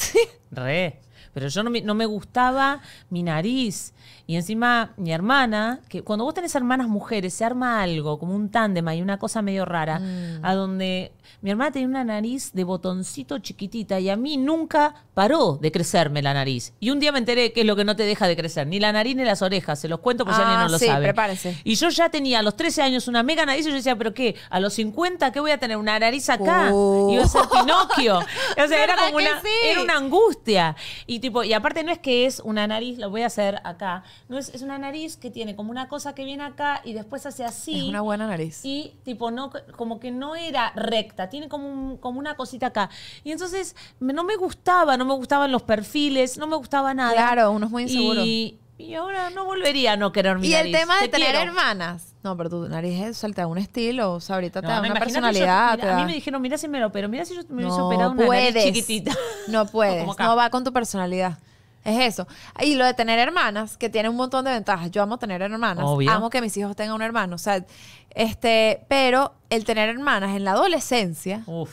Re. 0.50 1.00
Pero 1.32 1.46
yo 1.46 1.62
no 1.62 1.70
me, 1.70 1.80
no 1.82 1.94
me 1.94 2.06
gustaba 2.06 2.80
mi 3.08 3.22
nariz. 3.22 3.94
Y 4.30 4.36
encima 4.36 4.92
mi 4.96 5.10
hermana, 5.10 5.80
que 5.88 6.02
cuando 6.02 6.24
vos 6.24 6.34
tenés 6.34 6.54
hermanas 6.54 6.86
mujeres, 6.86 7.34
se 7.34 7.44
arma 7.44 7.82
algo, 7.82 8.16
como 8.20 8.32
un 8.36 8.48
tándem, 8.48 8.86
hay 8.86 9.02
una 9.02 9.18
cosa 9.18 9.42
medio 9.42 9.64
rara, 9.64 9.98
Mm. 9.98 10.44
a 10.44 10.54
donde 10.54 11.10
mi 11.42 11.50
hermana 11.50 11.72
tenía 11.72 11.88
una 11.88 12.04
nariz 12.04 12.52
de 12.52 12.62
botoncito 12.62 13.40
chiquitita 13.40 13.98
y 13.98 14.08
a 14.08 14.14
mí 14.14 14.36
nunca 14.36 14.94
paró 15.14 15.58
de 15.60 15.72
crecerme 15.72 16.22
la 16.22 16.32
nariz. 16.32 16.74
Y 16.78 16.90
un 16.90 17.00
día 17.00 17.10
me 17.10 17.18
enteré 17.18 17.52
que 17.52 17.62
es 17.62 17.66
lo 17.66 17.74
que 17.74 17.84
no 17.84 17.96
te 17.96 18.04
deja 18.04 18.28
de 18.28 18.36
crecer, 18.36 18.68
ni 18.68 18.78
la 18.78 18.92
nariz 18.92 19.16
ni 19.16 19.24
las 19.24 19.42
orejas, 19.42 19.80
se 19.80 19.88
los 19.88 19.98
cuento 19.98 20.24
por 20.24 20.32
si 20.34 20.40
Ah, 20.40 20.44
alguien 20.44 20.60
no 20.60 20.68
lo 20.68 20.78
sí, 20.78 20.86
sabe. 20.86 21.06
prepárese. 21.06 21.58
Y 21.64 21.74
yo 21.74 21.88
ya 21.88 22.08
tenía 22.08 22.38
a 22.38 22.42
los 22.42 22.54
13 22.54 22.82
años 22.82 23.08
una 23.08 23.24
mega 23.24 23.44
nariz 23.44 23.66
y 23.66 23.70
yo 23.70 23.74
decía, 23.74 23.96
¿pero 23.98 24.14
qué? 24.14 24.36
¿A 24.48 24.60
los 24.60 24.74
50 24.74 25.32
qué 25.32 25.40
voy 25.40 25.50
a 25.50 25.58
tener? 25.58 25.76
¿Una 25.76 25.98
nariz 25.98 26.30
acá? 26.30 26.70
Oh. 26.72 27.10
Iba 27.12 27.24
a 27.24 27.28
ser 27.28 27.42
Pinocchio. 27.50 28.20
O 28.64 28.68
sea, 28.68 28.84
era 28.84 28.94
¿Verdad 28.94 29.06
como 29.06 29.16
una, 29.16 29.40
sí? 29.42 29.48
era 29.64 29.82
una 29.82 29.96
angustia. 29.96 30.76
Y 31.08 31.18
tipo, 31.18 31.42
y 31.42 31.52
aparte 31.52 31.82
no 31.82 31.90
es 31.90 31.98
que 31.98 32.26
es 32.26 32.38
una 32.44 32.68
nariz, 32.68 32.96
lo 32.98 33.10
voy 33.10 33.22
a 33.22 33.26
hacer 33.26 33.60
acá. 33.64 34.04
No 34.28 34.38
es, 34.38 34.48
es 34.50 34.62
una 34.62 34.78
nariz 34.78 35.16
que 35.16 35.30
tiene 35.30 35.56
como 35.56 35.70
una 35.70 35.88
cosa 35.88 36.14
que 36.14 36.24
viene 36.24 36.44
acá 36.44 36.80
y 36.84 36.92
después 36.92 37.26
hace 37.26 37.44
así. 37.44 37.78
Es 37.78 37.84
una 37.84 38.00
buena 38.00 38.26
nariz. 38.28 38.60
Y 38.64 38.94
tipo, 39.04 39.30
no, 39.30 39.50
como 39.76 39.98
que 39.98 40.10
no 40.12 40.36
era 40.36 40.72
recta 40.76 41.28
tiene 41.28 41.48
como, 41.48 41.66
un- 41.68 41.96
como 41.96 42.18
una 42.20 42.36
cosita 42.36 42.66
acá. 42.66 42.90
Y 43.24 43.32
entonces 43.32 43.74
no 43.98 44.22
me 44.24 44.36
gustaba, 44.36 44.96
no 44.96 45.04
me 45.04 45.14
gustaban 45.14 45.50
los 45.50 45.62
perfiles, 45.62 46.38
no 46.38 46.46
me 46.46 46.56
gustaba 46.56 46.94
nada. 46.94 47.12
Claro, 47.12 47.50
uno 47.50 47.66
es 47.66 47.72
muy 47.72 47.82
inseguro. 47.84 48.22
Y, 48.24 48.58
y 48.78 48.94
ahora 48.94 49.30
no 49.30 49.44
volvería 49.44 49.92
a 49.92 49.96
no 49.96 50.12
querer 50.12 50.38
mi 50.38 50.46
Y 50.48 50.54
el 50.54 50.70
tema 50.72 50.94
de 51.00 51.02
Te 51.02 51.08
tener 51.18 51.32
quiero. 51.32 51.50
hermanas. 51.50 52.14
No, 52.22 52.36
pero 52.36 52.50
tu 52.50 52.68
nariz 52.68 53.00
es, 53.02 53.16
o 53.16 53.20
sea, 53.20 53.30
te 53.30 53.40
da 53.40 53.46
un 53.46 53.58
estilo, 53.58 54.12
o 54.14 54.20
sea, 54.20 54.36
ahorita 54.36 54.60
te 54.60 54.68
No, 54.68 54.74
da 54.74 54.80
una 54.80 54.94
personalidad. 54.94 55.72
yo- 55.72 55.76
te 55.80 55.82
mira, 55.86 55.96
a 55.96 56.00
mí 56.00 56.04
me 56.06 56.12
dijeron, 56.14 56.40
mira 56.42 56.56
si 56.58 56.68
me 56.68 56.78
lo 56.78 56.86
opero, 56.88 57.08
mira 57.08 57.24
si 57.24 57.34
yo 57.34 57.42
me 57.48 57.62
hubiese 57.64 57.78
no 57.78 57.86
operado 57.88 58.10
una 58.12 58.26
puedes. 58.26 58.54
nariz 58.54 58.64
chiquitita. 58.74 59.12
No 59.48 59.66
puedes, 59.72 60.06
no 60.18 60.36
va 60.36 60.50
con 60.50 60.62
tu 60.64 60.72
personalidad. 60.72 61.38
Es 61.84 61.98
eso. 62.14 62.26
Y 62.60 62.74
lo 62.74 62.84
de 62.84 62.92
tener 62.94 63.18
hermanas, 63.18 63.76
que 63.76 63.88
tiene 63.88 64.08
un 64.08 64.16
montón 64.16 64.44
de 64.44 64.50
ventajas. 64.50 64.90
Yo 64.90 65.02
amo 65.02 65.18
tener 65.18 65.40
hermanas. 65.40 65.84
Obvio. 65.86 66.10
Amo 66.10 66.28
que 66.30 66.40
mis 66.42 66.56
hijos 66.56 66.76
tengan 66.76 66.94
un 66.96 67.02
hermano. 67.02 67.36
O 67.36 67.38
sea, 67.38 67.64
este, 68.10 68.84
pero 68.88 69.34
el 69.48 69.64
tener 69.64 69.88
hermanas 69.88 70.36
en 70.36 70.44
la 70.44 70.52
adolescencia 70.52 71.42
Uf. 71.46 71.70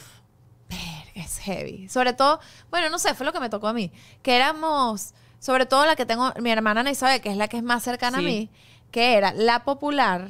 es 1.15 1.39
heavy. 1.39 1.89
Sobre 1.89 2.13
todo, 2.13 2.39
bueno, 2.69 2.89
no 2.89 2.99
sé, 2.99 3.13
fue 3.15 3.25
lo 3.25 3.33
que 3.33 3.39
me 3.39 3.49
tocó 3.49 3.67
a 3.67 3.73
mí. 3.73 3.91
Que 4.21 4.35
éramos, 4.35 5.13
sobre 5.39 5.65
todo 5.65 5.85
la 5.85 5.95
que 5.95 6.05
tengo, 6.05 6.31
mi 6.39 6.51
hermana 6.51 6.81
Ana 6.81 6.91
Isabel, 6.91 7.19
que 7.21 7.29
es 7.29 7.37
la 7.37 7.47
que 7.47 7.57
es 7.57 7.63
más 7.63 7.83
cercana 7.83 8.19
Sí. 8.19 8.23
a 8.23 8.27
mí, 8.27 8.49
que 8.91 9.15
era 9.17 9.33
la 9.33 9.63
popular, 9.65 10.29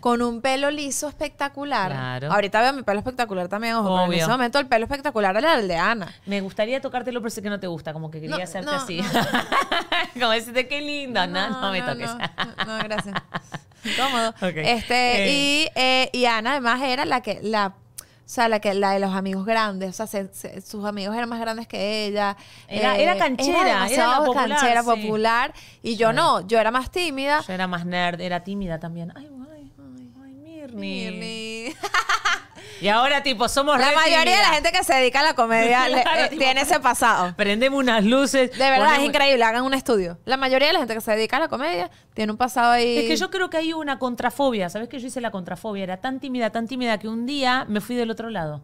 con 0.00 0.22
un 0.22 0.40
pelo 0.40 0.70
liso 0.70 1.08
espectacular. 1.08 1.90
Claro. 1.90 2.32
Ahorita 2.32 2.60
veo 2.60 2.72
mi 2.72 2.82
pelo 2.82 2.98
espectacular 2.98 3.48
también, 3.48 3.74
ojo, 3.74 3.84
pero 3.88 4.02
en 4.04 4.08
Obvio. 4.10 4.18
ese 4.18 4.28
momento 4.30 4.58
el 4.58 4.66
pelo 4.66 4.84
espectacular 4.84 5.36
era 5.36 5.54
el 5.56 5.68
de 5.68 5.76
Ana. 5.76 6.12
Me 6.26 6.40
gustaría 6.40 6.80
tocártelo, 6.80 7.20
pero 7.20 7.30
sé 7.30 7.42
que 7.42 7.50
no 7.50 7.58
te 7.60 7.66
gusta, 7.66 7.92
como 7.92 8.10
que 8.10 8.20
quería 8.20 8.36
No, 8.36 8.42
hacerte 8.42 8.70
no, 8.70 8.76
así. 8.76 9.00
no. 9.00 9.08
como 10.20 10.30
decirte 10.32 10.68
qué 10.68 10.80
lindo. 10.80 11.26
No, 11.26 11.60
no, 11.60 11.72
me 11.72 11.82
toques. 11.82 12.10
No, 12.66 12.78
gracias. 12.84 13.14
Incómodo. 13.84 14.30
Ok. 14.30 14.56
Este, 14.56 15.24
Eh. 15.24 15.30
y, 15.32 15.68
eh, 15.74 16.10
y 16.12 16.24
Ana 16.26 16.52
además 16.52 16.82
era 16.82 17.04
la 17.04 17.20
que, 17.20 17.38
la, 17.42 17.68
o 17.68 18.02
sea, 18.30 18.48
la 18.48 18.58
que, 18.60 18.74
la 18.74 18.90
de 18.92 18.98
los 18.98 19.14
amigos 19.14 19.46
grandes. 19.46 19.90
O 19.90 19.92
sea, 19.92 20.06
se- 20.06 20.34
se- 20.34 20.60
sus 20.60 20.84
amigos 20.84 21.16
eran 21.16 21.28
más 21.28 21.40
grandes 21.40 21.66
que 21.68 22.06
ella. 22.06 22.36
Eh, 22.66 22.80
Era- 22.80 22.96
era 22.98 23.16
canchera, 23.16 23.88
era 23.88 24.16
popular, 24.18 24.48
canchera, 24.48 24.82
sí. 24.82 24.86
popular. 24.88 25.54
Y 25.82 25.96
yo 25.96 26.10
Sí. 26.10 26.16
no, 26.16 26.46
yo 26.46 26.58
era 26.58 26.70
más 26.70 26.90
tímida. 26.90 27.40
Yo 27.46 27.52
era 27.54 27.66
más 27.68 27.86
nerd, 27.86 28.20
era 28.20 28.42
tímida 28.42 28.78
también. 28.80 29.12
Ay, 29.16 29.28
Mirni. 30.74 31.10
Mirni. 31.10 31.74
Y 32.80 32.88
ahora, 32.88 33.22
tipo, 33.22 33.48
somos 33.48 33.78
La 33.78 33.92
mayoría 33.92 34.36
de 34.36 34.42
la 34.42 34.54
gente 34.54 34.70
que 34.70 34.84
se 34.84 34.94
dedica 34.94 35.20
a 35.20 35.22
la 35.24 35.34
comedia 35.34 35.84
Claro, 36.02 36.20
eh, 36.20 36.28
tipo, 36.28 36.40
tiene 36.40 36.60
ese 36.60 36.78
pasado. 36.80 37.34
Prendemos 37.36 37.80
unas 37.80 38.04
luces. 38.04 38.52
De 38.52 38.70
verdad, 38.70 38.96
es 38.96 39.02
increíble. 39.02 39.42
Hagan 39.42 39.64
un 39.64 39.74
estudio. 39.74 40.18
La 40.24 40.36
mayoría 40.36 40.68
de 40.68 40.74
la 40.74 40.78
gente 40.80 40.94
que 40.94 41.00
se 41.00 41.10
dedica 41.12 41.38
a 41.38 41.40
la 41.40 41.48
comedia 41.48 41.90
tiene 42.14 42.32
un 42.32 42.38
pasado 42.38 42.72
ahí. 42.72 42.98
Es 42.98 43.04
que 43.06 43.16
yo 43.16 43.30
creo 43.30 43.50
que 43.50 43.56
hay 43.56 43.72
una 43.72 43.98
contrafobia. 43.98 44.68
¿Sabes 44.70 44.88
que 44.88 44.98
yo 45.00 45.08
hice 45.08 45.20
la 45.20 45.30
contrafobia? 45.30 45.82
Era 45.82 45.96
tan 45.96 46.20
tímida, 46.20 46.50
tan 46.50 46.68
tímida 46.68 46.98
que 46.98 47.08
un 47.08 47.26
día 47.26 47.64
me 47.68 47.80
fui 47.80 47.96
del 47.96 48.10
otro 48.10 48.30
lado. 48.30 48.62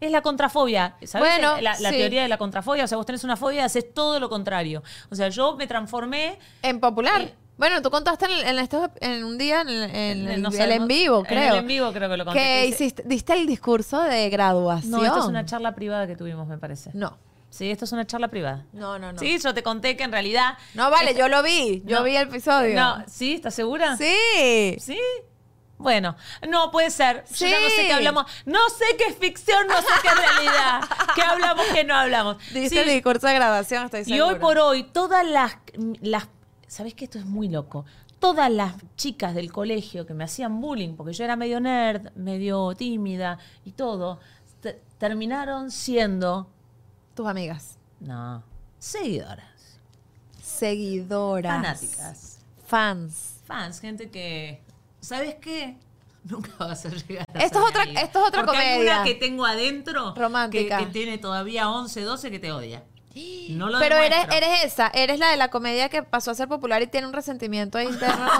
Es 0.00 0.10
la 0.10 0.20
contrafobia. 0.20 0.96
¿Sabes 1.04 1.28
Bueno, 1.28 1.60
la, 1.60 1.78
la 1.78 1.90
sí. 1.90 1.96
teoría 1.96 2.22
de 2.22 2.28
la 2.28 2.38
contrafobia? 2.38 2.84
O 2.84 2.88
sea, 2.88 2.96
vos 2.96 3.06
tenés 3.06 3.22
una 3.22 3.36
fobia 3.36 3.60
y 3.60 3.64
haces 3.64 3.94
todo 3.94 4.18
lo 4.18 4.28
contrario. 4.28 4.82
O 5.10 5.14
sea, 5.14 5.28
yo 5.28 5.54
me 5.54 5.68
transformé. 5.68 6.40
En 6.62 6.80
popular. 6.80 7.20
Eh, 7.20 7.34
Bueno, 7.56 7.80
tú 7.82 7.90
contaste 7.90 8.24
en, 8.26 8.48
en 8.48 8.58
estos- 8.58 8.90
en 9.00 9.24
un 9.24 9.38
día 9.38 9.60
en, 9.60 9.68
en 9.68 10.28
el, 10.28 10.42
no 10.42 10.48
el 10.48 10.54
sé, 10.54 10.74
en 10.74 10.86
vivo, 10.88 11.18
en 11.20 11.24
creo. 11.24 11.52
el 11.54 11.60
en 11.60 11.66
vivo 11.66 11.92
creo 11.92 12.08
que 12.10 12.16
lo 12.16 12.24
conté, 12.24 12.40
Que 12.40 12.66
hiciste, 12.66 13.02
diste 13.06 13.34
el 13.34 13.46
discurso 13.46 14.00
de 14.02 14.28
graduación. 14.30 14.90
No, 14.90 15.04
esto 15.04 15.18
es 15.20 15.26
una 15.26 15.44
charla 15.44 15.74
privada 15.74 16.06
que 16.06 16.16
tuvimos, 16.16 16.46
me 16.48 16.58
parece. 16.58 16.90
No. 16.94 17.18
Sí, 17.50 17.70
esto 17.70 17.84
es 17.84 17.92
una 17.92 18.06
charla 18.06 18.28
privada. 18.28 18.64
No, 18.72 18.98
no, 18.98 19.12
no. 19.12 19.18
Sí, 19.18 19.38
yo 19.38 19.52
te 19.52 19.62
conté 19.62 19.94
que 19.96 20.04
en 20.04 20.10
realidad. 20.12 20.56
No, 20.74 20.90
vale, 20.90 21.14
yo 21.14 21.28
lo 21.28 21.42
vi. 21.42 21.82
Yo 21.84 21.98
No. 21.98 22.04
vi 22.04 22.16
el 22.16 22.28
episodio. 22.28 22.74
No, 22.74 23.04
¿sí? 23.06 23.34
¿Estás 23.34 23.54
segura? 23.54 23.96
Sí. 23.98 24.76
¿Sí? 24.80 24.98
Bueno, 25.76 26.16
no 26.48 26.70
puede 26.70 26.90
ser. 26.90 27.24
Yo 27.36 27.46
ya 27.46 27.60
no 27.60 27.68
sé 27.68 27.76
Sí. 27.82 27.86
qué 27.88 27.92
hablamos. 27.92 28.24
No 28.46 28.58
sé 28.70 28.84
qué 28.96 29.04
es 29.04 29.16
ficción, 29.16 29.66
no 29.66 29.76
sé 29.76 29.88
qué 30.00 30.08
es 30.08 30.14
realidad. 30.16 30.80
¿Qué 31.14 31.22
hablamos, 31.22 31.66
qué 31.74 31.84
no 31.84 31.94
hablamos? 31.94 32.38
Diste 32.54 32.68
Sí, 32.70 32.78
el 32.78 32.88
discurso 32.88 33.26
de 33.26 33.34
graduación, 33.34 33.84
estoy 33.84 34.00
y 34.00 34.04
segura. 34.04 34.26
hoy 34.26 34.34
por 34.36 34.58
hoy, 34.58 34.84
todas 34.84 35.26
las, 35.26 35.58
las. 36.00 36.28
¿Sabes 36.72 36.94
que 36.94 37.04
esto 37.04 37.18
es 37.18 37.26
muy 37.26 37.48
loco? 37.50 37.84
Todas 38.18 38.50
las 38.50 38.72
chicas 38.96 39.34
del 39.34 39.52
colegio 39.52 40.06
que 40.06 40.14
me 40.14 40.24
hacían 40.24 40.58
bullying, 40.58 40.94
porque 40.96 41.12
yo 41.12 41.22
era 41.22 41.36
medio 41.36 41.60
nerd, 41.60 42.14
medio 42.14 42.74
tímida 42.74 43.38
y 43.66 43.72
todo, 43.72 44.20
te- 44.62 44.80
terminaron 44.96 45.70
siendo. 45.70 46.48
Tus 47.14 47.26
amigas. 47.26 47.78
No. 48.00 48.42
Seguidoras. 48.78 49.80
Seguidoras. 50.40 51.56
Fanáticas. 51.56 52.38
Fans. 52.66 53.40
fans, 53.44 53.78
gente 53.80 54.10
que. 54.10 54.62
¿Sabes 55.00 55.34
qué? 55.42 55.76
Nunca 56.24 56.52
vas 56.58 56.86
a 56.86 56.88
llegar 56.88 57.26
a 57.34 57.38
Esto 57.44 57.58
es 57.58 57.70
otra- 57.70 57.82
amiga. 57.82 58.00
esto 58.00 58.20
es 58.22 58.28
otra 58.28 58.44
Porque 58.46 58.56
hay 58.58 58.74
comedia. 58.78 58.94
una 58.94 59.04
que 59.04 59.14
tengo 59.16 59.44
adentro 59.44 60.14
Romántica. 60.14 60.78
Que, 60.78 60.84
que 60.86 60.90
tiene 60.90 61.18
todavía 61.18 61.68
11, 61.68 62.00
12 62.00 62.30
que 62.30 62.38
te 62.38 62.50
odia. 62.50 62.82
No 63.50 63.68
lo 63.70 63.78
Pero 63.78 63.96
eres, 63.96 64.26
eres 64.32 64.64
esa, 64.64 64.90
eres 64.94 65.18
la 65.18 65.28
de 65.30 65.36
la 65.36 65.48
comedia 65.48 65.88
que 65.88 66.02
pasó 66.02 66.30
a 66.30 66.34
ser 66.34 66.48
popular 66.48 66.80
y 66.82 66.86
tiene 66.86 67.06
un 67.06 67.12
resentimiento 67.12 67.78
ahí 67.78 67.86
interno. 67.86 68.26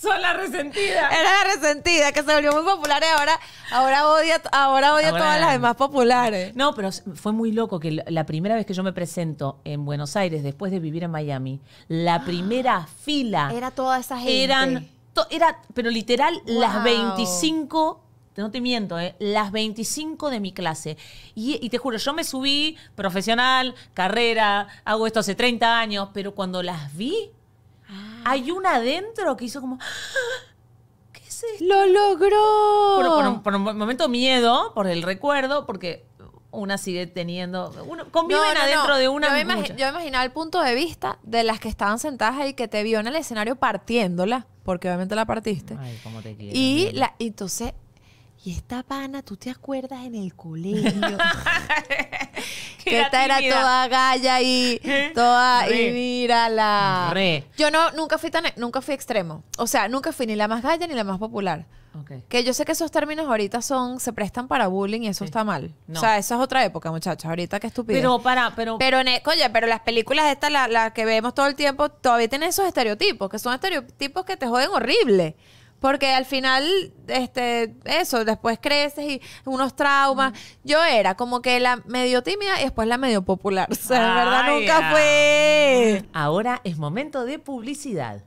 son 0.00 0.20
la 0.22 0.32
resentida. 0.34 1.08
Era 1.08 1.44
la 1.44 1.54
resentida 1.54 2.12
que 2.12 2.22
se 2.22 2.32
volvió 2.34 2.52
muy 2.52 2.62
popular 2.62 3.02
y 3.02 3.18
ahora, 3.18 3.40
ahora 3.72 4.08
odia, 4.08 4.40
ahora 4.52 4.94
odia 4.94 5.08
Ahora- 5.08 5.20
todas 5.22 5.40
las 5.40 5.52
demás 5.52 5.76
populares. 5.76 6.54
No, 6.54 6.74
pero 6.74 6.90
fue 7.14 7.32
muy 7.32 7.52
loco 7.52 7.80
que 7.80 7.90
la- 7.92 8.04
la 8.08 8.24
primera 8.26 8.54
vez 8.54 8.66
que 8.66 8.74
yo 8.74 8.82
me 8.82 8.92
presento 8.92 9.60
en 9.64 9.84
Buenos 9.84 10.16
Aires 10.16 10.42
después 10.42 10.70
de 10.72 10.78
vivir 10.80 11.04
en 11.04 11.10
Miami, 11.10 11.60
la 11.88 12.24
primera 12.24 12.86
fila 13.04 13.50
Era 13.54 13.70
toda 13.70 13.98
esa 13.98 14.18
gente. 14.18 14.44
eran, 14.44 14.88
to- 15.12 15.26
era, 15.30 15.58
pero 15.74 15.90
literal, 15.90 16.40
las 16.46 16.74
Wow. 16.74 16.82
25, 16.84 18.02
no 18.40 18.50
te 18.50 18.60
miento, 18.60 18.98
eh, 18.98 19.14
las 19.18 19.52
25 19.52 20.30
de 20.30 20.40
mi 20.40 20.52
clase. 20.52 20.96
Y, 21.34 21.58
y 21.64 21.70
te 21.70 21.78
juro, 21.78 21.96
yo 21.98 22.12
me 22.12 22.24
subí 22.24 22.76
profesional, 22.94 23.74
carrera, 23.94 24.66
hago 24.84 25.06
esto 25.06 25.20
hace 25.20 25.34
30 25.34 25.78
años, 25.78 26.08
pero 26.12 26.34
cuando 26.34 26.62
las 26.62 26.94
vi, 26.96 27.30
Ah. 27.88 28.22
hay 28.24 28.50
una 28.50 28.74
adentro 28.76 29.36
que 29.36 29.44
hizo 29.44 29.60
como, 29.60 29.78
"Ah, 29.80 29.84
¿qué 31.12 31.20
es 31.26 31.44
esto? 31.52 31.64
¡Lo 31.64 31.86
logró! 31.86 32.96
Por, 32.96 33.06
por 33.06 33.26
un, 33.28 33.42
por 33.42 33.54
un 33.54 33.78
momento 33.78 34.08
miedo, 34.08 34.72
por 34.74 34.88
el 34.88 35.02
recuerdo, 35.02 35.66
porque 35.66 36.04
una 36.50 36.78
sigue 36.78 37.06
teniendo, 37.06 37.70
uno, 37.86 38.10
conviven 38.10 38.42
No, 38.42 38.48
no, 38.48 38.58
no. 38.58 38.64
adentro 38.64 38.96
de 38.96 39.08
una 39.08 39.28
Yo 39.28 39.46
me, 39.46 39.62
yo 39.68 39.74
me 39.74 39.90
imaginaba 39.92 40.24
el 40.24 40.32
punto 40.32 40.60
de 40.62 40.74
vista 40.74 41.18
de 41.22 41.44
las 41.44 41.60
que 41.60 41.68
estaban 41.68 41.98
sentadas 41.98 42.38
ahí 42.40 42.54
que 42.54 42.66
te 42.66 42.82
vio 42.82 42.98
en 42.98 43.06
el 43.06 43.14
escenario 43.16 43.56
partiéndola, 43.56 44.46
porque 44.64 44.88
obviamente 44.88 45.14
la 45.14 45.26
partiste. 45.26 45.76
Ay, 45.78 46.00
cómo 46.02 46.22
te 46.22 46.34
quiero. 46.34 46.52
y 46.58 46.90
la, 46.92 47.14
y 47.18 47.26
entonces, 47.28 47.72
y 48.46 48.52
esta 48.52 48.84
pana, 48.84 49.22
¿tú 49.22 49.36
te 49.36 49.50
acuerdas 49.50 50.04
en 50.04 50.14
el 50.14 50.32
colegio? 50.36 50.92
que 52.84 53.00
esta 53.00 53.24
era 53.24 53.38
toda 53.40 53.88
galla 53.88 54.40
y 54.40 54.80
toda 55.14 55.66
Re. 55.66 55.88
y 55.88 55.92
mírala. 55.92 57.10
Re. 57.12 57.44
Yo 57.56 57.72
no 57.72 57.90
nunca 57.92 58.18
fui 58.18 58.30
tan 58.30 58.44
nunca 58.56 58.80
fui 58.80 58.94
extremo. 58.94 59.42
O 59.58 59.66
sea, 59.66 59.88
nunca 59.88 60.12
fui 60.12 60.26
ni 60.26 60.36
la 60.36 60.46
más 60.46 60.62
galla 60.62 60.86
ni 60.86 60.94
la 60.94 61.02
más 61.04 61.18
popular. 61.18 61.66
Que 62.28 62.44
yo 62.44 62.52
sé 62.52 62.66
que 62.66 62.72
esos 62.72 62.90
términos 62.90 63.26
ahorita 63.26 63.62
son 63.62 64.00
se 64.00 64.12
prestan 64.12 64.48
para 64.48 64.66
bullying 64.68 65.00
y 65.00 65.08
eso 65.08 65.24
Sí. 65.24 65.28
está 65.28 65.44
mal. 65.44 65.74
No. 65.86 65.98
O 65.98 66.00
sea, 66.00 66.18
esa 66.18 66.34
es 66.34 66.40
otra 66.42 66.62
época, 66.62 66.90
muchachos. 66.92 67.24
Ahorita 67.24 67.58
qué 67.58 67.68
estupidez. 67.68 68.02
Pero 68.02 68.20
para, 68.20 68.54
pero, 68.54 68.76
Pero, 68.78 69.00
en, 69.00 69.08
oye, 69.08 69.50
pero 69.50 69.66
las 69.66 69.80
películas 69.80 70.26
estas, 70.30 70.52
las 70.52 70.70
la 70.70 70.92
que 70.92 71.06
vemos 71.06 71.34
todo 71.34 71.46
el 71.46 71.54
tiempo, 71.54 71.88
todavía 71.88 72.28
tienen 72.28 72.50
esos 72.50 72.66
estereotipos, 72.66 73.30
que 73.30 73.38
son 73.38 73.54
estereotipos 73.54 74.26
que 74.26 74.36
te 74.36 74.46
joden 74.46 74.68
horrible. 74.72 75.36
Porque 75.80 76.12
al 76.12 76.24
final, 76.24 76.92
este, 77.06 77.74
eso, 77.84 78.24
después 78.24 78.58
creces 78.60 79.04
y 79.04 79.20
unos 79.44 79.76
traumas. 79.76 80.32
Yo 80.64 80.82
era 80.82 81.14
como 81.16 81.42
que 81.42 81.60
la 81.60 81.76
medio 81.86 82.22
tímida 82.22 82.58
y 82.60 82.64
después 82.64 82.88
la 82.88 82.98
medio 82.98 83.22
popular. 83.22 83.68
O 83.70 83.74
sea, 83.74 84.08
en 84.08 84.14
verdad 84.14 84.40
Ay, 84.44 84.60
nunca 84.60 84.78
ah. 84.82 84.92
fue. 84.92 86.04
Ahora 86.12 86.60
es 86.64 86.76
momento 86.78 87.24
de 87.24 87.38
publicidad. 87.38 88.22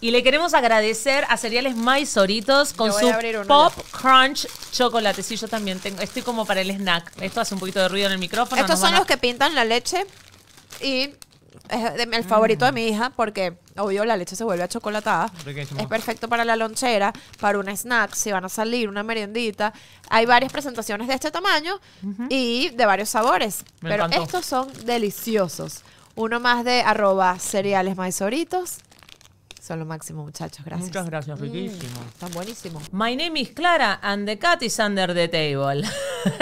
Y 0.00 0.12
le 0.12 0.22
queremos 0.22 0.54
agradecer 0.54 1.24
a 1.28 1.36
Cereales 1.36 1.74
Maizoritos 1.74 2.72
con 2.72 2.88
Yo 2.88 2.92
voy 2.94 3.02
su 3.02 3.08
a 3.08 3.14
abrir 3.14 3.36
uno 3.38 3.46
Pop 3.48 3.72
Crunch 3.90 4.46
chocolate. 4.70 5.22
Sí, 5.24 5.36
yo 5.36 5.48
también 5.48 5.80
tengo. 5.80 6.00
Estoy 6.00 6.22
como 6.22 6.46
para 6.46 6.60
el 6.60 6.70
snack. 6.70 7.12
Esto 7.20 7.40
hace 7.40 7.54
un 7.54 7.60
poquito 7.60 7.80
de 7.80 7.88
ruido 7.88 8.06
en 8.06 8.12
el 8.12 8.18
micrófono. 8.18 8.60
Estos 8.60 8.74
nos 8.74 8.80
son 8.80 8.88
van 8.88 8.94
a- 8.94 8.98
los 8.98 9.06
que 9.06 9.16
pintan 9.16 9.54
la 9.56 9.64
leche 9.64 10.06
y 10.80 11.10
es 11.70 11.94
de- 11.94 12.16
el 12.16 12.24
favorito 12.24 12.64
de 12.64 12.72
mi 12.72 12.86
hija 12.88 13.10
porque 13.14 13.58
obvio 13.76 14.04
la 14.04 14.16
leche 14.16 14.36
se 14.36 14.44
vuelve 14.44 14.62
achocolatada. 14.64 15.30
Riquísimo. 15.44 15.80
Es 15.80 15.86
perfecto 15.86 16.28
para 16.28 16.44
la 16.44 16.56
lonchera, 16.56 17.12
para 17.40 17.58
un 17.58 17.68
snack, 17.68 18.14
si 18.14 18.32
van 18.32 18.44
a 18.44 18.48
salir, 18.48 18.88
una 18.88 19.02
meriendita. 19.02 19.72
Hay 20.10 20.26
varias 20.26 20.50
presentaciones 20.52 21.08
de 21.08 21.14
este 21.14 21.30
tamaño 21.30 21.80
y 22.28 22.70
de 22.70 22.86
varios 22.86 23.08
sabores. 23.10 23.64
Me 23.80 23.90
pero 23.90 24.06
encantó. 24.06 24.24
estos 24.24 24.46
son 24.46 24.68
deliciosos. 24.84 25.82
Uno 26.14 26.40
más 26.40 26.64
de 26.64 26.80
arroba 26.82 27.38
cereales 27.38 27.96
maizoritos. 27.96 28.78
Son 29.68 29.78
lo 29.78 29.84
máximo, 29.84 30.22
muchachos. 30.24 30.64
Gracias. 30.64 30.88
Muchas 30.88 31.04
gracias, 31.04 31.38
riquísimo. 31.38 32.00
Están 32.08 32.32
buenísimos. 32.32 32.90
My 32.90 33.14
name 33.14 33.38
is 33.38 33.50
Clara 33.50 33.98
and 34.02 34.26
the 34.26 34.38
cat 34.38 34.62
is 34.62 34.78
under 34.78 35.12
the 35.12 35.28
table. 35.28 35.82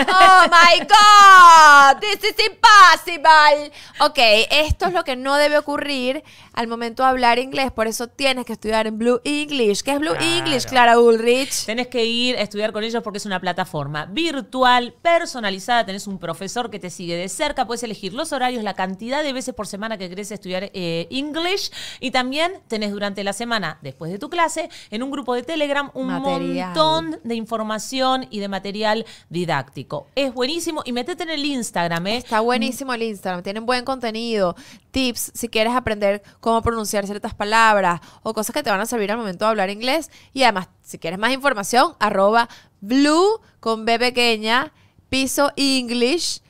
Oh 0.09 0.47
my 0.51 0.79
God, 0.87 2.01
this 2.01 2.19
is 2.25 2.35
impossible. 2.47 3.71
Ok, 4.01 4.19
esto 4.51 4.87
es 4.87 4.93
lo 4.95 5.05
que 5.05 5.17
no 5.17 5.37
debe 5.37 5.59
ocurrir 5.59 6.25
al 6.55 6.67
momento 6.67 7.03
de 7.03 7.11
hablar 7.11 7.39
inglés. 7.39 7.71
Por 7.73 7.87
eso 7.87 8.09
tienes 8.09 8.47
que 8.47 8.55
estudiar 8.55 8.87
en 8.87 8.99
Blue 8.99 9.21
English. 9.25 9.83
¿Qué 9.83 9.93
es 9.93 9.99
Blue 10.01 10.13
Claro. 10.15 10.25
English, 10.25 10.65
Clara 10.67 10.99
Ulrich? 10.99 11.67
Tenés 11.67 11.89
que 11.89 12.05
ir 12.05 12.37
a 12.37 12.41
estudiar 12.41 12.73
con 12.73 12.85
ellos 12.85 13.03
porque 13.03 13.19
es 13.19 13.27
una 13.27 13.39
plataforma 13.39 14.07
virtual, 14.07 14.95
personalizada. 15.03 15.85
Tenés 15.85 16.07
un 16.07 16.19
profesor 16.19 16.71
que 16.71 16.79
te 16.79 16.89
sigue 16.91 17.15
de 17.17 17.29
cerca. 17.29 17.67
Puedes 17.67 17.83
elegir 17.83 18.15
los 18.15 18.33
horarios, 18.33 18.65
la 18.65 18.75
cantidad 18.75 19.23
de 19.23 19.33
veces 19.35 19.55
por 19.55 19.67
semana 19.67 19.99
que 19.99 20.09
querés 20.09 20.31
estudiar 20.33 20.71
eh, 20.73 21.07
English. 21.11 21.71
Y 22.01 22.11
también 22.13 22.61
tenés 22.67 22.93
durante 22.93 23.16
la 23.25 23.33
semana, 23.33 23.79
después 23.83 24.11
de 24.11 24.19
tu 24.19 24.29
clase, 24.31 24.69
en 24.91 25.03
un 25.03 25.11
grupo 25.11 25.35
de 25.35 25.43
Telegram, 25.43 25.91
un 25.95 26.07
Material. 26.09 26.67
montón 26.69 27.19
de 27.25 27.35
información 27.35 28.27
y 28.31 28.41
de 28.41 28.49
material 28.49 29.05
didáctico. 29.29 30.07
Es 30.15 30.33
buenísimo. 30.35 30.83
Y 30.85 30.93
metete 30.93 31.23
en 31.23 31.31
el 31.31 31.45
Instagram, 31.45 32.07
¿eh? 32.07 32.17
Está 32.19 32.41
buenísimo 32.41 32.93
el 32.95 33.03
Instagram, 33.03 33.43
tienen 33.43 33.67
buen 33.67 33.85
contenido, 33.85 34.57
tips 34.91 35.33
si 35.35 35.49
quieres 35.49 35.75
aprender 35.75 36.23
cómo 36.41 36.63
pronunciar 36.63 37.07
ciertas 37.07 37.35
palabras 37.35 38.01
o 38.23 38.33
cosas 38.35 38.55
que 38.55 38.63
te 38.63 38.71
van 38.71 38.81
a 38.81 38.87
servir 38.87 39.11
al 39.13 39.19
momento 39.19 39.45
de 39.45 39.51
hablar 39.51 39.71
inglés. 39.71 40.11
Y 40.33 40.43
además, 40.43 40.69
si 40.83 40.99
quieres 40.99 41.19
más 41.19 41.33
información, 41.33 41.95
arroba 41.99 42.49
blue 42.81 43.41
con 43.61 43.85
B 43.85 43.99
pequeña, 43.99 44.73
piso 45.09 45.51
English 45.57 46.41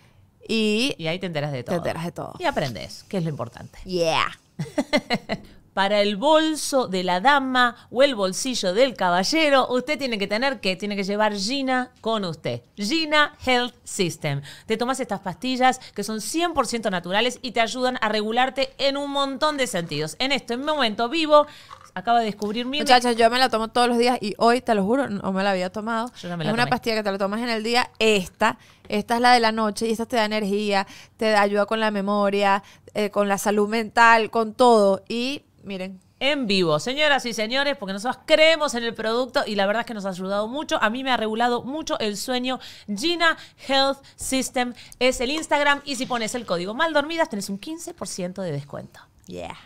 y... 0.48 0.94
Y 0.98 1.06
ahí 1.08 1.18
te 1.18 1.26
enteras 1.26 1.50
de 1.52 1.58
Te 1.58 1.64
todo. 1.64 1.76
enteras 1.76 2.04
de 2.04 2.12
todo. 2.12 2.34
Y 2.38 2.44
aprendes, 2.44 3.04
que 3.08 3.18
es 3.18 3.24
lo 3.24 3.30
importante. 3.30 3.78
Yeah. 3.84 4.28
Para 5.76 6.00
el 6.00 6.16
bolso 6.16 6.88
de 6.88 7.04
la 7.04 7.20
dama 7.20 7.76
o 7.90 8.02
el 8.02 8.14
bolsillo 8.14 8.72
del 8.72 8.94
caballero, 8.94 9.68
usted 9.68 9.98
tiene 9.98 10.16
que 10.16 10.26
tener 10.26 10.58
que 10.58 10.74
tiene 10.74 10.96
que 10.96 11.04
llevar 11.04 11.34
Gina 11.34 11.90
con 12.00 12.24
usted. 12.24 12.62
Gina 12.78 13.34
Health 13.44 13.74
System. 13.84 14.40
Te 14.64 14.78
tomas 14.78 15.00
estas 15.00 15.20
pastillas 15.20 15.78
que 15.94 16.02
son 16.02 16.20
100% 16.20 16.90
naturales 16.90 17.38
y 17.42 17.50
te 17.50 17.60
ayudan 17.60 17.98
a 18.00 18.08
regularte 18.08 18.72
en 18.78 18.96
un 18.96 19.10
montón 19.10 19.58
de 19.58 19.66
sentidos. 19.66 20.16
En 20.18 20.32
este 20.32 20.56
momento 20.56 21.10
vivo, 21.10 21.46
acaba 21.92 22.20
de 22.20 22.26
descubrir 22.26 22.64
mi 22.64 22.78
Muchachos, 22.78 23.14
yo 23.14 23.28
me 23.28 23.38
la 23.38 23.50
tomo 23.50 23.68
todos 23.68 23.88
los 23.88 23.98
días 23.98 24.16
y 24.22 24.34
hoy, 24.38 24.62
te 24.62 24.74
lo 24.74 24.82
juro, 24.82 25.08
no 25.08 25.30
me 25.32 25.42
la 25.42 25.50
había 25.50 25.70
tomado. 25.70 26.10
Yo 26.22 26.28
ya 26.28 26.38
me 26.38 26.44
es 26.44 26.52
una 26.54 26.62
tomé. 26.62 26.70
pastilla 26.70 26.96
que 26.96 27.02
te 27.02 27.12
la 27.12 27.18
tomas 27.18 27.40
en 27.40 27.50
el 27.50 27.62
día. 27.62 27.90
Esta, 27.98 28.56
esta 28.88 29.16
es 29.16 29.20
la 29.20 29.32
de 29.32 29.40
la 29.40 29.52
noche 29.52 29.86
y 29.86 29.92
esta 29.92 30.06
te 30.06 30.16
da 30.16 30.24
energía, 30.24 30.86
te 31.18 31.28
da 31.30 31.42
ayuda 31.42 31.66
con 31.66 31.80
la 31.80 31.90
memoria, 31.90 32.62
eh, 32.94 33.10
con 33.10 33.28
la 33.28 33.36
salud 33.36 33.68
mental, 33.68 34.30
con 34.30 34.54
todo. 34.54 35.04
Y 35.08 35.42
miren, 35.66 36.00
en 36.20 36.46
vivo. 36.46 36.78
Señoras 36.78 37.26
y 37.26 37.34
señores, 37.34 37.76
porque 37.76 37.92
nosotros 37.92 38.22
creemos 38.24 38.74
en 38.74 38.84
el 38.84 38.94
producto 38.94 39.42
y 39.46 39.56
la 39.56 39.66
verdad 39.66 39.80
es 39.80 39.86
que 39.86 39.94
nos 39.94 40.06
ha 40.06 40.10
ayudado 40.10 40.48
mucho. 40.48 40.78
A 40.80 40.88
mí 40.88 41.04
me 41.04 41.10
ha 41.10 41.16
regulado 41.16 41.62
mucho 41.62 41.98
el 41.98 42.16
sueño. 42.16 42.58
Gina 42.86 43.36
Health 43.68 43.98
System 44.16 44.72
es 44.98 45.20
el 45.20 45.30
Instagram 45.30 45.82
y 45.84 45.96
si 45.96 46.06
pones 46.06 46.34
el 46.34 46.46
código 46.46 46.72
mal 46.72 46.92
dormidas 46.92 47.28
tenés 47.28 47.50
un 47.50 47.60
15% 47.60 48.40
de 48.40 48.52
descuento. 48.52 49.00
yeah. 49.26 49.56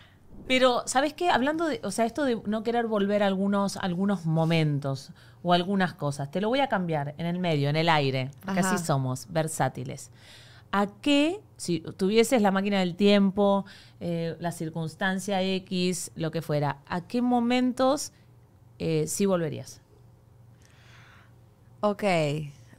Pero, 0.48 0.82
¿sabes 0.86 1.14
qué? 1.14 1.30
Hablando 1.30 1.66
de, 1.66 1.80
o 1.84 1.92
sea, 1.92 2.06
esto 2.06 2.24
de 2.24 2.40
no 2.46 2.64
querer 2.64 2.88
volver 2.88 3.22
a 3.22 3.28
algunos, 3.28 3.76
algunos 3.76 4.26
momentos 4.26 5.10
o 5.44 5.52
algunas 5.52 5.94
cosas, 5.94 6.28
te 6.32 6.40
lo 6.40 6.48
voy 6.48 6.58
a 6.58 6.68
cambiar 6.68 7.14
en 7.18 7.26
el 7.26 7.38
medio, 7.38 7.68
en 7.68 7.76
el 7.76 7.88
aire, 7.88 8.32
porque 8.44 8.58
Ajá. 8.58 8.74
así 8.74 8.84
somos, 8.84 9.26
versátiles. 9.28 10.10
¿A 10.72 10.86
qué, 11.00 11.40
si 11.56 11.80
tuvieses 11.80 12.42
la 12.42 12.50
máquina 12.50 12.78
del 12.78 12.94
tiempo, 12.94 13.64
eh, 13.98 14.36
la 14.38 14.52
circunstancia 14.52 15.42
X, 15.42 16.12
lo 16.14 16.30
que 16.30 16.42
fuera, 16.42 16.78
a 16.86 17.06
qué 17.06 17.22
momentos 17.22 18.12
eh, 18.78 19.06
sí 19.08 19.26
volverías? 19.26 19.80
Ok. 21.80 22.04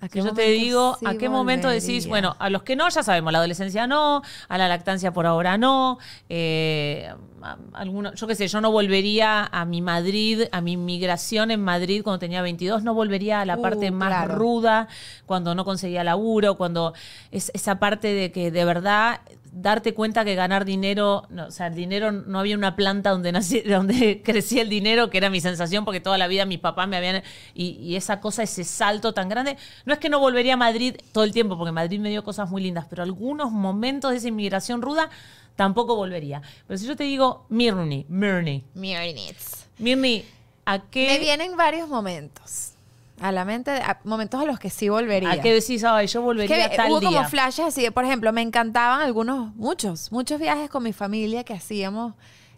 ¿A 0.04 0.10
Que 0.10 0.20
yo 0.24 0.34
te 0.34 0.50
digo, 0.50 0.98
sí 1.00 1.06
¿a 1.06 1.16
qué 1.18 1.30
momento 1.30 1.70
decís, 1.70 2.08
bueno, 2.08 2.36
a 2.40 2.50
los 2.50 2.64
que 2.64 2.76
no, 2.76 2.90
ya 2.90 3.04
sabemos, 3.04 3.32
la 3.32 3.38
adolescencia 3.38 3.86
no, 3.86 4.24
a 4.50 4.58
la 4.58 4.68
lactancia 4.68 5.14
por 5.14 5.28
ahora 5.28 5.60
no, 5.60 6.00
eh, 6.28 7.14
a- 7.44 7.58
alguno- 7.74 8.12
yo 8.16 8.26
qué 8.26 8.34
sé, 8.34 8.48
yo 8.48 8.62
no 8.62 8.72
volvería 8.72 9.46
a 9.46 9.64
mi 9.66 9.82
Madrid, 9.82 10.44
a 10.52 10.60
mi 10.62 10.76
migración 10.76 11.52
en 11.52 11.62
Madrid 11.64 12.02
cuando 12.04 12.18
tenía 12.20 12.42
22, 12.42 12.84
no 12.84 12.96
volvería 12.96 13.42
a 13.42 13.46
la 13.46 13.58
Uh, 13.58 13.62
parte 13.62 13.92
más 13.92 14.10
claro. 14.10 14.36
ruda, 14.36 14.88
cuando 15.28 15.54
no 15.54 15.66
conseguía 15.66 16.04
laburo, 16.04 16.56
cuando 16.56 16.94
es 17.32 17.52
esa 17.54 17.78
parte 17.78 18.08
de 18.08 18.32
que 18.32 18.50
de 18.50 18.66
verdad 18.66 19.22
darte 19.52 19.94
cuenta 19.94 20.24
que 20.24 20.34
ganar 20.36 20.64
dinero, 20.66 21.26
no, 21.30 21.48
o 21.48 21.52
sea, 21.52 21.68
el 21.68 21.76
dinero 21.76 22.12
no 22.12 22.40
había 22.40 22.56
una 22.56 22.76
planta 22.76 23.10
donde 23.10 23.34
nací- 23.34 23.64
donde 23.68 24.22
crecía 24.24 24.62
el 24.62 24.70
dinero, 24.70 25.10
que 25.10 25.18
era 25.18 25.30
mi 25.30 25.42
sensación, 25.42 25.84
porque 25.86 26.00
toda 26.00 26.18
la 26.18 26.28
vida 26.28 26.46
mis 26.46 26.60
papás 26.60 26.88
me 26.88 26.96
habían 26.98 27.22
y, 27.54 27.72
y 27.82 27.96
esa 27.98 28.22
cosa, 28.22 28.44
ese 28.44 28.64
salto 28.64 29.14
tan 29.14 29.28
grande, 29.30 29.58
no 29.86 29.94
es 29.94 30.00
que 30.00 30.10
no 30.10 30.20
volvería 30.20 30.54
a 30.54 30.58
Madrid 30.58 30.96
todo 31.12 31.24
el 31.26 31.34
tiempo, 31.34 31.58
porque 31.58 31.72
Madrid 31.72 32.00
me 32.00 32.10
dio 32.10 32.24
cosas 32.24 32.50
muy 32.50 32.62
lindas, 32.62 32.86
pero 32.90 33.04
algunos 33.04 33.52
momentos 33.52 34.12
de 34.12 34.18
esa 34.18 34.28
inmigración 34.30 34.82
ruda 34.82 35.10
tampoco 35.56 35.96
volvería. 35.96 36.42
Pero 36.68 36.78
si 36.78 36.86
yo 36.88 36.96
te 36.96 37.04
digo 37.04 37.46
Mirni, 37.50 38.06
Mirni, 38.08 38.64
Minutes. 38.74 39.66
Mirni, 39.78 40.24
¿a 40.66 40.80
qué 40.80 41.08
Me 41.08 41.20
vienen 41.20 41.58
varios 41.58 41.90
momentos 41.90 42.72
a 43.22 43.32
la 43.32 43.46
mente, 43.46 43.72
a- 43.72 44.00
momentos 44.04 44.42
a 44.42 44.46
los 44.46 44.60
que 44.60 44.70
sí 44.70 44.90
volvería. 44.90 45.32
a 45.32 45.42
qué 45.42 45.54
decís, 45.54 45.84
ay, 45.84 46.08
yo 46.08 46.22
volvería 46.22 46.70
que 46.70 46.76
tal 46.76 46.90
hubo 46.92 47.00
día? 47.00 47.10
como 47.10 47.30
flashes 47.30 47.66
así, 47.66 47.90
por 47.92 48.04
ejemplo, 48.04 48.34
me 48.34 48.42
encantaban 48.42 49.02
algunos, 49.02 49.56
muchos, 49.56 50.12
muchos 50.12 50.40
viajes 50.40 50.70
con 50.70 50.84
mi 50.84 50.92
familia 50.92 51.44
que 51.44 51.54
hacíamos, 51.54 52.16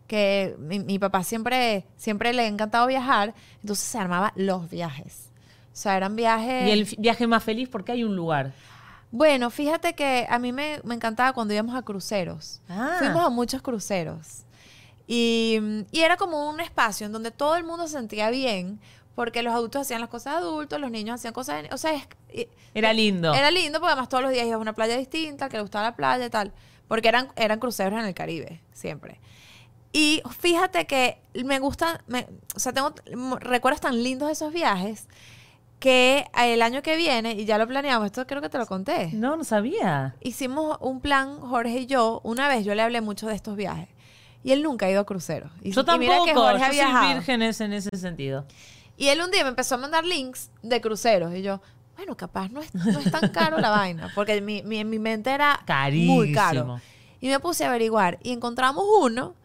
que 0.08 0.56
mi, 0.60 0.80
mi 0.80 0.99
papá 0.99 1.23
siempre, 1.23 1.86
siempre 1.97 2.34
le 2.34 2.43
ha 2.43 2.47
encantado 2.47 2.88
viajar, 2.88 3.34
entonces 3.62 3.86
se 3.86 3.97
armaba 3.97 4.32
los 4.36 4.69
viajes. 4.69 5.30
O 5.71 5.76
sea, 5.76 5.97
eran 5.97 6.15
viajes... 6.15 6.67
y 6.67 6.71
el 6.71 6.86
viaje 6.97 7.28
más 7.28 7.43
feliz 7.43 7.67
porque 7.67 7.91
hay 7.91 8.04
un 8.04 8.15
lugar. 8.15 8.54
Bueno, 9.12 9.49
fíjate 9.49 9.93
que 9.93 10.26
a 10.30 10.39
mí 10.39 10.52
me, 10.52 10.80
me 10.84 10.95
encantaba 10.95 11.34
cuando 11.34 11.54
íbamos 11.54 11.76
a 11.76 11.82
cruceros. 11.82 12.62
Ah. 12.69 12.95
Fuimos 12.99 13.23
a 13.23 13.30
muchos 13.30 13.62
cruceros. 13.62 14.43
Y, 15.08 15.60
y 15.91 15.99
era 16.02 16.15
como 16.17 16.49
un 16.49 16.60
espacio 16.60 17.06
en 17.06 17.12
donde 17.12 17.32
todo 17.32 17.56
el 17.56 17.63
mundo 17.63 17.88
se 17.88 17.93
sentía 17.97 18.30
bien, 18.30 18.80
porque 19.15 19.43
los 19.43 19.54
adultos 19.54 19.82
hacían 19.84 20.02
las 20.02 20.10
cosas 20.10 20.34
de 20.34 20.39
adultos, 20.39 20.80
los 20.80 20.89
niños 20.91 21.15
hacían 21.15 21.34
cosas 21.34 21.63
de... 21.63 21.69
O 21.73 21.78
sea, 21.78 21.93
es- 22.30 22.47
Era 22.73 22.93
lindo. 22.93 23.34
era 23.34 23.52
lindo 23.52 23.80
porque 23.80 23.91
además 23.93 24.10
todos 24.10 24.23
los 24.23 24.32
días 24.32 24.45
ibas 24.45 24.56
a 24.56 24.60
una 24.60 24.73
playa 24.73 24.97
distinta, 24.97 25.49
que 25.49 25.58
le 25.58 25.62
gustaba 25.62 25.86
la 25.86 25.95
playa 25.95 26.26
y 26.26 26.30
tal. 26.30 26.52
Porque 26.88 27.08
eran, 27.10 27.30
eran 27.36 27.60
cruceros 27.60 27.99
en 27.99 28.06
el 28.06 28.13
Caribe, 28.13 28.62
siempre. 28.73 29.19
Y 29.91 30.21
fíjate 30.39 30.88
que 30.88 31.19
me 31.45 31.60
gustan, 31.60 31.99
me- 32.08 32.28
o 32.56 32.60
sea, 32.60 32.73
tengo 32.73 32.95
recuerdos 33.39 33.82
tan 33.82 34.02
lindos 34.04 34.28
de 34.28 34.34
esos 34.34 34.52
viajes 34.52 35.08
que 35.80 36.26
el 36.38 36.62
año 36.62 36.82
que 36.82 36.95
viene, 36.95 37.34
y 37.34 37.45
ya 37.45 37.58
lo 37.58 37.67
planeamos, 37.67 38.06
esto 38.06 38.26
creo 38.26 38.41
que 38.41 38.49
te 38.49 38.58
lo 38.58 38.65
conté. 38.65 39.10
No, 39.13 39.36
no 39.36 39.43
sabía. 39.43 40.15
Hicimos 40.21 40.78
un 40.80 41.02
plan, 41.02 41.39
Jorge 41.41 41.82
y 41.82 41.86
yo, 41.88 42.21
una 42.23 42.47
vez 42.47 42.63
yo 42.65 42.73
le 42.73 42.82
hablé 42.82 43.02
mucho 43.02 43.28
de 43.28 43.36
estos 43.36 43.56
viajes. 43.58 43.89
Y 44.45 44.52
él 44.54 44.63
nunca 44.63 44.86
ha 44.86 44.89
ido 44.91 45.02
a 45.02 45.06
cruceros. 45.06 45.52
Y, 45.62 45.71
Yo 45.71 45.82
y 45.82 45.99
mira 45.99 46.13
tampoco, 46.17 46.26
que 46.26 46.34
Jorge 46.34 46.78
yo 46.78 46.84
ha 46.86 47.02
soy 47.04 47.13
vírgenes 47.13 47.62
en 47.62 47.73
ese 47.73 47.89
sentido. 47.97 48.45
Y 48.97 49.08
él 49.10 49.21
un 49.21 49.32
día 49.32 49.43
me 49.43 49.49
empezó 49.49 49.75
a 49.75 49.77
mandar 49.77 50.06
links 50.06 50.49
de 50.62 50.79
cruceros. 50.82 51.34
Y 51.34 51.41
yo, 51.41 51.62
bueno, 51.97 52.15
capaz 52.15 52.49
no 52.49 52.62
es, 52.62 52.73
no 52.75 52.99
es 52.99 53.12
tan 53.12 53.29
caro 53.29 53.58
la 53.60 53.69
vaina. 53.69 54.12
Porque 54.15 54.39
mi, 54.41 54.62
mi- 54.63 54.79
en 54.79 54.89
mi 54.89 54.99
mente 54.99 55.32
era 55.32 55.58
muy 55.58 55.65
Carísimo. 55.65 56.34
caro. 56.34 56.82
Y 57.19 57.27
me 57.29 57.39
puse 57.39 57.63
a 57.65 57.69
averiguar. 57.69 58.19
Y 58.23 58.32
encontramos 58.32 58.84
uno 59.01 59.36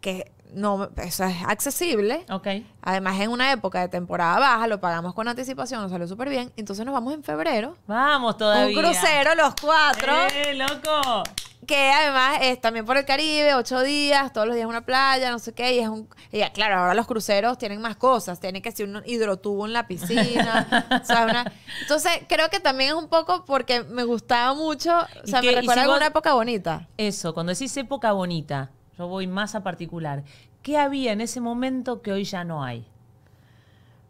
que 0.00 0.30
no 0.52 0.90
eso 0.98 1.24
es 1.24 1.36
accesible. 1.46 2.26
Ok. 2.30 2.46
Además, 2.82 3.18
en 3.20 3.30
una 3.30 3.50
época 3.52 3.80
de 3.80 3.88
temporada 3.88 4.38
baja, 4.38 4.66
lo 4.66 4.80
pagamos 4.80 5.14
con 5.14 5.26
anticipación, 5.26 5.80
nos 5.80 5.90
salió 5.90 6.06
súper 6.06 6.28
bien. 6.28 6.52
Entonces 6.56 6.84
nos 6.84 6.92
vamos 6.92 7.14
en 7.14 7.24
febrero. 7.24 7.76
Vamos 7.86 8.36
todavía. 8.36 8.76
Un 8.78 8.84
crucero, 8.84 9.34
los 9.34 9.54
cuatro. 9.60 10.12
¡Eh, 10.34 10.54
loco! 10.54 11.22
Que 11.66 11.92
además 11.92 12.38
es 12.42 12.60
también 12.60 12.84
por 12.84 12.96
el 12.96 13.04
Caribe, 13.04 13.54
ocho 13.54 13.82
días, 13.82 14.32
todos 14.32 14.48
los 14.48 14.56
días 14.56 14.66
una 14.66 14.80
playa, 14.84 15.30
no 15.30 15.38
sé 15.38 15.52
qué. 15.52 15.74
Y 15.74 15.78
es 15.78 15.88
un. 15.88 16.08
Y 16.32 16.38
ya, 16.38 16.52
claro, 16.52 16.76
ahora 16.78 16.94
los 16.94 17.06
cruceros 17.06 17.56
tienen 17.56 17.80
más 17.80 17.94
cosas. 17.94 18.40
Tienen 18.40 18.62
que 18.62 18.72
ser 18.72 18.88
un 18.88 19.00
hidrotubo 19.06 19.64
en 19.66 19.72
la 19.72 19.86
piscina. 19.86 20.66
o 21.02 21.04
sea, 21.06 21.24
una- 21.24 21.52
entonces, 21.82 22.10
creo 22.28 22.48
que 22.50 22.58
también 22.58 22.90
es 22.90 22.94
un 22.96 23.06
poco 23.08 23.44
porque 23.44 23.84
me 23.84 24.02
gustaba 24.02 24.54
mucho. 24.54 24.90
O 24.98 25.06
¿Y 25.24 25.30
sea, 25.30 25.40
me 25.40 25.52
recuerda 25.52 25.84
si 25.84 25.90
a 25.90 25.94
una 25.94 26.06
época 26.06 26.34
bonita. 26.34 26.88
Eso, 26.96 27.32
cuando 27.32 27.52
decís 27.52 27.76
época 27.76 28.10
bonita, 28.10 28.70
yo 28.98 29.06
voy 29.06 29.28
más 29.28 29.54
a 29.54 29.62
particular. 29.62 30.24
¿Qué 30.62 30.78
había 30.78 31.12
en 31.12 31.20
ese 31.20 31.40
momento 31.40 32.02
que 32.02 32.10
hoy 32.10 32.24
ya 32.24 32.42
no 32.42 32.64
hay? 32.64 32.84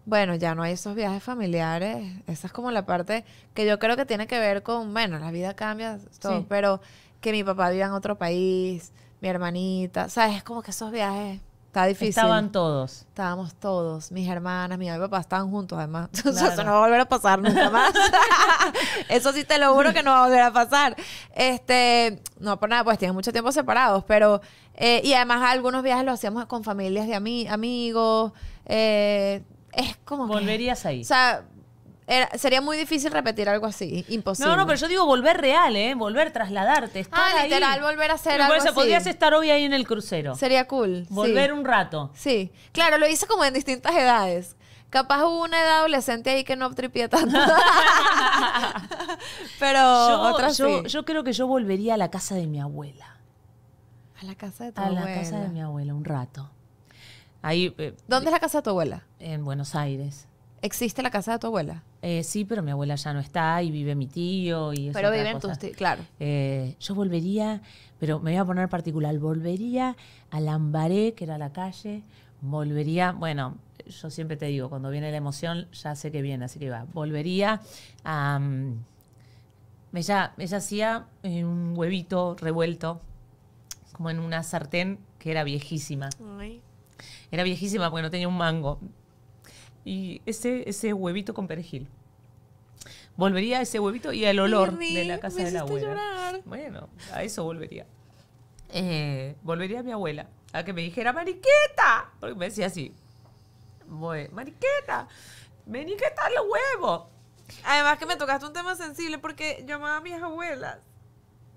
Bueno, 0.05 0.35
ya 0.35 0.55
no 0.55 0.63
hay 0.63 0.73
esos 0.73 0.95
viajes 0.97 1.23
familiares. 1.23 2.03
Esa 2.27 2.47
es 2.49 2.53
como 2.53 2.71
la 2.71 2.87
parte 2.87 3.25
que 3.55 3.67
yo 3.67 3.79
creo 3.79 3.97
que 3.97 4.05
tiene 4.07 4.27
que 4.27 4.39
ver 4.39 4.63
con, 4.63 4.93
bueno, 4.93 5.19
la 5.19 5.31
vida 5.31 5.55
cambia, 5.55 5.99
todo, 6.21 6.39
Sí. 6.41 6.47
pero 6.49 6.81
que 7.23 7.33
mi 7.33 7.43
papá 7.43 7.71
viva 7.71 7.87
en 7.87 7.93
otro 7.93 8.19
país, 8.19 8.93
mi 9.23 9.29
hermanita, 9.29 10.11
¿sabes? 10.11 10.37
Es 10.37 10.43
como 10.45 10.61
que 10.63 10.73
esos 10.73 10.91
viajes 10.91 11.41
está 11.69 11.87
difícil. 11.87 12.09
Estaban 12.11 12.53
todos. 12.53 13.03
Estábamos 13.09 13.55
todos, 13.55 14.13
mis 14.13 14.29
hermanas, 14.29 14.77
mi 14.79 14.87
mamá 14.91 14.99
y 14.99 15.01
papá 15.09 15.21
estaban 15.21 15.51
juntos 15.51 15.79
además. 15.79 16.11
O 16.27 16.33
sea, 16.33 16.33
Claro. 16.33 16.53
eso 16.53 16.65
no 16.65 16.73
va 16.73 16.77
a 16.77 16.81
volver 16.81 17.01
a 17.01 17.05
pasar 17.09 17.41
nunca 17.41 17.71
más. 17.71 17.93
eso 19.09 19.33
sí 19.33 19.45
te 19.45 19.59
lo 19.59 19.73
juro 19.75 19.93
que 19.95 20.03
no 20.03 20.11
va 20.11 20.19
a 20.25 20.27
volver 20.27 20.43
a 20.43 20.53
pasar. 20.53 20.97
Este, 21.35 22.21
no 22.41 22.59
por 22.59 22.69
nada, 22.69 22.85
pues 22.85 22.99
tienen 22.99 23.15
mucho 23.15 23.33
tiempo 23.33 23.53
separados, 23.53 24.05
pero 24.05 24.41
eh, 24.75 25.01
y 25.05 25.15
además 25.15 25.43
algunos 25.51 25.83
viajes 25.83 26.05
los 26.05 26.15
hacíamos 26.15 26.47
con 26.47 26.65
familias 26.65 27.07
de 27.07 27.15
ami- 27.15 27.49
amigos. 27.49 28.33
eh, 28.67 29.43
es 29.73 29.97
como 30.05 30.27
que- 30.27 30.33
Volverías 30.35 30.85
ahí. 30.85 31.01
o 31.01 31.05
sea, 31.05 31.45
era- 32.17 32.39
sería 32.39 32.61
muy 32.61 32.77
difícil 32.77 33.11
repetir 33.13 33.49
algo 33.49 33.67
así. 33.67 34.05
Imposible. 34.09 34.51
No, 34.51 34.57
no, 34.57 34.67
pero 34.67 34.79
yo 34.79 34.89
digo 34.89 35.07
volver 35.07 35.41
real, 35.41 35.75
¿eh? 35.77 35.95
Volver, 35.95 36.33
trasladarte, 36.33 37.01
estar 37.01 37.19
Ah, 37.21 37.41
ahí. 37.41 37.49
literal, 37.49 37.81
volver 37.83 38.11
a 38.11 38.15
hacer 38.15 38.37
Me 38.39 38.45
algo 38.45 38.53
parece, 38.53 38.69
así. 38.69 38.75
Podrías 38.75 39.07
estar 39.07 39.35
hoy 39.35 39.51
ahí 39.51 39.65
en 39.65 39.73
el 39.73 39.87
crucero. 39.87 40.35
Sería 40.35 40.67
cool. 40.69 41.05
sí. 41.09 41.15
Volver 41.15 41.53
un 41.53 41.65
rato. 41.65 42.11
Sí, 42.15 42.53
claro, 42.73 42.99
lo 42.99 43.07
hice 43.09 43.27
como 43.27 43.45
en 43.45 43.55
distintas 43.55 43.95
edades. 43.95 44.57
Capaz 44.91 45.25
hubo 45.25 45.43
una 45.43 45.59
edad 45.63 45.79
adolescente 45.79 46.29
ahí 46.31 46.45
que 46.45 46.55
no 46.55 46.71
tripié 46.75 47.09
tanto. 47.09 47.39
Pero 49.59 50.39
yo, 50.39 50.49
yo, 50.53 50.83
sí. 50.83 50.89
yo 50.89 51.05
creo 51.05 51.25
que 51.25 51.33
yo 51.33 51.47
volvería 51.47 51.95
a 51.95 51.97
la 51.97 52.11
casa 52.11 52.35
de 52.35 52.47
mi 52.47 52.61
abuela. 52.61 53.17
a 54.21 54.25
la 54.25 54.35
casa 54.35 54.65
de 54.65 54.73
tu 54.73 54.81
A 54.81 54.91
la 54.91 55.01
abuela. 55.01 55.21
casa 55.21 55.41
de 55.41 55.49
mi 55.49 55.61
abuela, 55.63 55.95
un 55.95 56.05
rato. 56.05 56.51
Ahí, 57.41 57.75
eh, 57.79 57.95
¿Dónde 58.07 58.29
es 58.29 58.33
la 58.33 58.41
casa 58.41 58.59
de 58.59 58.63
tu 58.63 58.71
abuela? 58.71 59.03
en 59.19 59.45
Buenos 59.45 59.75
Aires. 59.75 60.29
¿Existe 60.63 61.03
la 61.03 61.11
casa 61.11 61.33
de 61.33 61.39
tu 61.41 61.49
abuela? 61.49 61.83
Eh, 62.03 62.23
sí, 62.23 62.45
pero 62.45 62.63
mi 62.63 62.71
abuela 62.71 62.95
ya 62.95 63.13
no 63.13 63.19
está 63.19 63.61
y 63.63 63.73
vive 63.73 63.97
mi 63.97 64.07
tío 64.07 64.73
y 64.73 64.91
Pero 64.93 65.11
viven 65.11 65.41
tus 65.41 65.59
tíos, 65.59 65.77
claro. 65.77 66.05
Eh, 66.21 66.77
yo 66.79 66.95
volvería, 66.95 67.61
pero 67.99 68.21
me 68.21 68.31
voy 68.31 68.39
a 68.39 68.45
poner 68.45 68.69
particular, 68.69 69.19
volvería 69.19 69.97
a 70.31 70.41
Lambaré, 70.41 71.15
que 71.15 71.25
era 71.25 71.37
la 71.37 71.53
calle, 71.53 72.05
volvería, 72.41 73.11
bueno, 73.11 73.57
yo 73.87 74.09
siempre 74.09 74.37
te 74.37 74.47
digo, 74.47 74.69
cuando 74.69 74.91
viene 74.91 75.11
la 75.11 75.17
emoción, 75.17 75.67
ya 75.73 75.97
sé 75.97 76.13
que 76.13 76.23
viene, 76.23 76.45
así 76.45 76.61
que 76.61 76.71
va, 76.71 76.87
volvería 76.93 77.61
a... 78.05 78.39
mm, 78.39 78.85
ella, 79.95 80.33
ella 80.39 80.57
hacía 80.57 81.07
eh, 81.25 81.45
un 81.45 81.75
huevito 81.77 82.37
revuelto, 82.39 83.01
como 83.93 84.11
en 84.11 84.21
una 84.21 84.43
sartén 84.43 84.99
que 85.19 85.33
era 85.33 85.45
viejísima. 85.45 86.09
Era 87.31 87.43
viejísima 87.43 87.91
porque 87.91 88.03
no 88.03 88.11
tenía 88.11 88.29
un 88.29 88.37
mango. 88.37 88.79
Y 89.85 90.23
ese, 90.27 90.69
ese 90.69 90.93
huevito 90.93 91.35
con 91.35 91.47
perejil. 91.47 91.89
Volvería 93.17 93.59
a 93.59 93.63
ese 93.63 93.79
huevito 93.79 94.13
y 94.13 94.25
al 94.25 94.39
olor 94.39 94.79
de 94.79 95.05
la 95.05 95.21
casa 95.21 95.39
me 95.39 95.45
de 95.45 95.51
la 95.53 95.61
abuela. 95.61 95.89
llorar. 95.89 96.41
Bueno, 96.45 96.89
a 97.13 97.23
eso 97.23 97.45
volvería. 97.45 97.87
Eh, 98.71 99.37
volvería 99.43 99.81
a 99.81 99.83
mi 99.83 99.93
abuela, 99.93 100.29
a 100.53 100.65
que 100.65 100.73
me 100.73 100.81
dijera, 100.81 101.13
Mariqueta, 101.13 102.11
porque 102.21 102.35
me 102.35 102.47
decía 102.47 102.67
así. 102.67 102.95
Voy, 103.87 104.29
Mariqueta, 104.29 105.09
vení 105.67 105.95
que 105.97 106.07
están 106.07 106.33
los 106.35 106.47
huevos. 106.49 107.05
Además 107.65 107.99
que 107.99 108.07
me 108.07 108.17
tocaste 108.17 108.47
un 108.47 108.55
tema 108.55 108.75
sensible 108.75 109.19
porque 109.19 109.63
yo 109.67 109.77
amaba 109.77 109.99
a 109.99 110.01
mis 110.01 110.15
abuelas. 110.15 110.79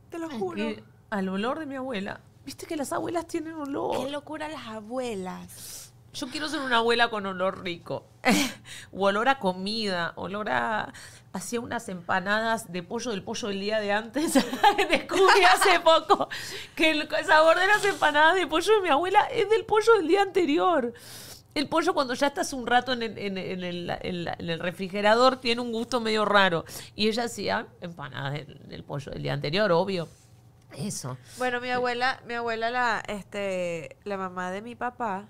Te 0.10 0.20
lo 0.20 0.30
Y 0.58 0.84
al 1.10 1.30
olor 1.30 1.60
de 1.60 1.66
mi 1.66 1.76
abuela. 1.76 2.20
Viste 2.46 2.66
que 2.66 2.76
las 2.76 2.92
abuelas 2.92 3.28
tienen 3.28 3.54
olor. 3.54 4.06
Qué 4.06 4.12
locura 4.12 4.48
las 4.48 4.68
abuelas. 4.68 5.94
Yo 6.16 6.28
quiero 6.28 6.48
ser 6.50 6.62
una 6.62 6.78
abuela 6.78 7.10
con 7.10 7.26
olor 7.26 7.64
rico. 7.64 8.06
o 8.92 9.06
olor 9.06 9.28
a 9.30 9.40
comida, 9.40 10.14
olor 10.16 10.50
a... 10.50 10.94
Hacía 11.34 11.60
unas 11.60 11.90
empanadas 11.90 12.72
de 12.72 12.82
pollo 12.82 13.12
del 13.12 13.22
pollo 13.22 13.50
del 13.50 13.60
día 13.60 13.80
de 13.82 13.92
antes. 13.92 14.34
Descubrí 14.90 15.44
hace 15.44 15.80
poco 15.84 16.30
que 16.76 16.92
el 16.92 17.10
sabor 17.26 17.60
de 17.60 17.68
las 17.68 17.84
empanadas 17.84 18.36
de 18.36 18.48
pollo 18.48 18.74
de 18.76 18.82
mi 18.82 18.90
abuela 18.90 19.26
es 19.26 19.50
del 19.50 19.66
pollo 19.66 19.94
del 19.98 20.08
día 20.08 20.22
anterior. 20.22 20.94
El 21.54 21.68
pollo 21.68 21.94
cuando 21.94 22.14
ya 22.14 22.28
estás 22.28 22.54
un 22.54 22.66
rato 22.68 22.94
en 22.94 23.04
el, 23.04 23.18
en 23.18 23.38
el- 23.38 23.46
en 23.52 23.64
el- 23.64 23.90
en 24.02 24.24
la- 24.26 24.36
en 24.40 24.50
el 24.50 24.60
refrigerador 24.60 25.38
tiene 25.42 25.62
un 25.62 25.72
gusto 25.74 26.00
medio 26.00 26.24
raro. 26.24 26.64
Y 26.96 27.10
ella 27.10 27.26
hacía 27.26 27.68
empanadas 27.82 28.34
del, 28.34 28.68
del 28.70 28.84
pollo 28.86 29.12
del 29.12 29.22
día 29.24 29.34
anterior, 29.34 29.72
obvio. 29.74 30.08
Eso. 30.78 31.18
Bueno, 31.38 31.60
mi 31.62 31.70
abuela, 31.70 32.22
mi 32.26 32.34
abuela, 32.34 32.70
la, 32.70 33.04
este, 33.08 33.98
la 34.04 34.18
mamá 34.18 34.52
de 34.52 34.62
mi 34.62 34.76
papá, 34.76 35.28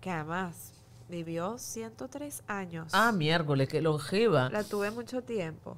que 0.00 0.10
además 0.10 0.72
vivió 1.08 1.58
103 1.58 2.42
años. 2.46 2.92
Ah, 2.94 3.12
miércoles, 3.12 3.68
qué 3.68 3.80
longeva. 3.80 4.48
La 4.50 4.64
tuve 4.64 4.90
mucho 4.90 5.22
tiempo. 5.22 5.76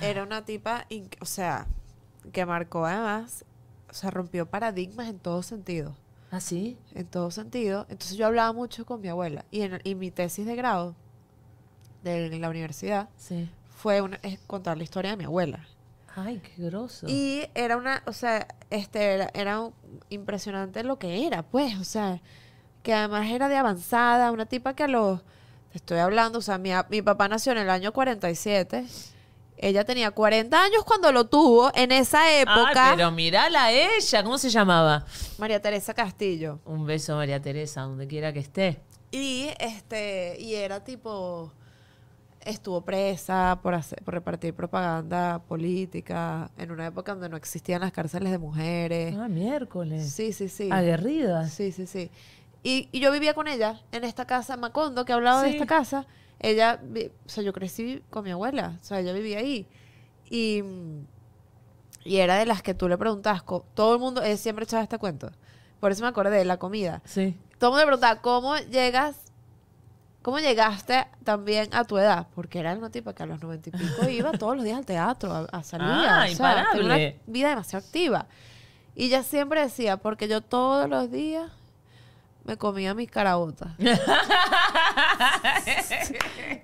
Era 0.00 0.22
una 0.24 0.44
tipa, 0.44 0.86
o 1.20 1.26
sea, 1.26 1.66
que 2.32 2.44
marcó 2.44 2.84
además, 2.86 3.44
o 3.90 3.94
sea, 3.94 4.10
rompió 4.10 4.46
paradigmas 4.46 5.08
en 5.08 5.18
todo 5.18 5.42
sentido. 5.42 5.94
¿Ah, 6.30 6.40
sí? 6.40 6.76
En 6.94 7.06
todo 7.06 7.30
sentido. 7.30 7.86
Entonces 7.88 8.16
yo 8.16 8.26
hablaba 8.26 8.52
mucho 8.52 8.84
con 8.84 9.00
mi 9.00 9.08
abuela. 9.08 9.44
Y 9.50 9.60
en 9.62 9.80
y 9.84 9.94
mi 9.94 10.10
tesis 10.10 10.44
de 10.44 10.56
grado 10.56 10.96
de 12.02 12.38
la 12.38 12.48
universidad 12.48 13.08
Sí. 13.16 13.48
fue 13.68 14.00
una, 14.00 14.16
es 14.22 14.38
contar 14.46 14.76
la 14.76 14.84
historia 14.84 15.12
de 15.12 15.16
mi 15.18 15.24
abuela. 15.24 15.66
Ay, 16.14 16.40
qué 16.40 16.62
groso. 16.64 17.06
Y 17.08 17.42
era 17.54 17.76
una, 17.76 18.02
o 18.06 18.12
sea, 18.12 18.48
este 18.70 19.02
era, 19.14 19.30
era 19.34 19.60
un- 19.60 19.74
impresionante 20.08 20.82
lo 20.82 20.98
que 20.98 21.26
era, 21.26 21.42
pues, 21.42 21.76
o 21.78 21.84
sea, 21.84 22.20
que 22.86 22.94
además 22.94 23.28
era 23.28 23.48
de 23.48 23.56
avanzada, 23.56 24.30
una 24.30 24.46
tipa 24.46 24.76
que 24.76 24.84
a 24.84 24.86
los, 24.86 25.20
te 25.72 25.78
estoy 25.78 25.98
hablando, 25.98 26.38
o 26.38 26.40
sea, 26.40 26.56
mi, 26.56 26.70
mi 26.88 27.02
papá 27.02 27.26
nació 27.26 27.50
en 27.50 27.58
el 27.58 27.68
año 27.68 27.92
47, 27.92 28.86
ella 29.56 29.84
tenía 29.84 30.12
40 30.12 30.62
años 30.62 30.84
cuando 30.84 31.10
lo 31.10 31.26
tuvo, 31.26 31.72
en 31.74 31.90
esa 31.90 32.32
época, 32.32 32.90
Ay, 32.90 32.96
pero 32.96 33.10
mirala 33.10 33.64
a 33.64 33.72
ella, 33.72 34.22
¿cómo 34.22 34.38
se 34.38 34.50
llamaba? 34.50 35.04
María 35.36 35.60
Teresa 35.60 35.94
Castillo. 35.94 36.60
Un 36.64 36.86
beso, 36.86 37.16
María 37.16 37.42
Teresa, 37.42 37.80
donde 37.80 38.06
quiera 38.06 38.32
que 38.32 38.38
esté. 38.38 38.78
Y 39.10 39.48
este, 39.58 40.36
y 40.38 40.54
era 40.54 40.84
tipo, 40.84 41.52
estuvo 42.44 42.82
presa 42.82 43.58
por, 43.64 43.74
hacer, 43.74 44.00
por 44.04 44.14
repartir 44.14 44.54
propaganda 44.54 45.42
política 45.48 46.52
en 46.56 46.70
una 46.70 46.86
época 46.86 47.14
donde 47.14 47.28
no 47.30 47.36
existían 47.36 47.80
las 47.80 47.90
cárceles 47.90 48.30
de 48.30 48.38
mujeres. 48.38 49.16
Ah, 49.18 49.26
miércoles. 49.26 50.08
Sí, 50.12 50.32
sí, 50.32 50.48
sí. 50.48 50.68
Aguerridas. 50.70 51.52
Sí, 51.52 51.72
sí, 51.72 51.88
sí. 51.88 52.12
Y, 52.66 52.88
y 52.90 52.98
yo 53.00 53.12
vivía 53.12 53.32
con 53.34 53.46
ella 53.46 53.80
en 53.92 54.02
esta 54.04 54.26
casa, 54.26 54.56
Macondo, 54.56 55.04
que 55.04 55.12
he 55.12 55.14
hablado 55.14 55.40
de 55.42 55.48
Sí. 55.50 55.54
esta 55.54 55.66
casa. 55.66 56.06
Ella, 56.40 56.80
o 57.24 57.28
sea, 57.28 57.44
yo 57.44 57.52
crecí 57.52 58.02
con 58.10 58.24
mi 58.24 58.30
abuela, 58.32 58.74
o 58.80 58.84
sea, 58.84 58.98
ella 59.00 59.12
vivía 59.12 59.38
ahí. 59.38 59.68
Y, 60.28 60.62
y 62.04 62.16
era 62.18 62.36
de 62.36 62.46
las 62.46 62.62
que 62.62 62.74
tú 62.74 62.88
le 62.88 62.98
preguntabas, 62.98 63.44
todo 63.74 63.94
el 63.94 64.00
mundo, 64.00 64.22
ella 64.22 64.36
siempre 64.36 64.64
echaba 64.64 64.82
este 64.82 64.98
cuento. 64.98 65.30
Por 65.80 65.92
eso 65.92 66.02
me 66.02 66.08
acordé 66.08 66.36
de 66.36 66.44
la 66.44 66.56
comida. 66.58 67.02
Sí. 67.04 67.38
Todo 67.58 67.70
el 67.70 67.72
mundo 67.72 67.80
le 67.80 67.86
preguntaba, 67.86 68.20
¿cómo 68.20 68.56
llegas, 68.56 69.16
cómo 70.22 70.38
llegaste 70.40 71.06
también 71.24 71.68
a 71.72 71.84
tu 71.84 71.98
edad? 71.98 72.26
Porque 72.34 72.58
era 72.58 72.74
una 72.74 72.90
tipa 72.90 73.14
que 73.14 73.22
a 73.22 73.26
los 73.26 73.40
noventa 73.40 73.68
y 73.68 73.72
pico 73.72 74.08
iba 74.10 74.32
todos 74.32 74.56
los 74.56 74.64
días 74.64 74.78
al 74.78 74.86
teatro, 74.86 75.32
a, 75.32 75.44
a 75.56 75.62
salir. 75.62 75.86
Ah, 75.88 76.26
o 76.30 76.34
sea, 76.34 76.66
tenía 76.72 76.86
una 76.86 76.98
imparable. 76.98 77.20
vida 77.26 77.48
demasiado 77.50 77.84
activa. 77.86 78.26
Y 78.94 79.06
ella 79.06 79.22
siempre 79.22 79.60
decía, 79.60 79.96
porque 79.98 80.26
yo 80.26 80.40
todos 80.40 80.88
los 80.88 81.10
días 81.10 81.50
me 82.46 82.56
comía 82.56 82.94
mis 82.94 83.10
carabotas. 83.10 83.68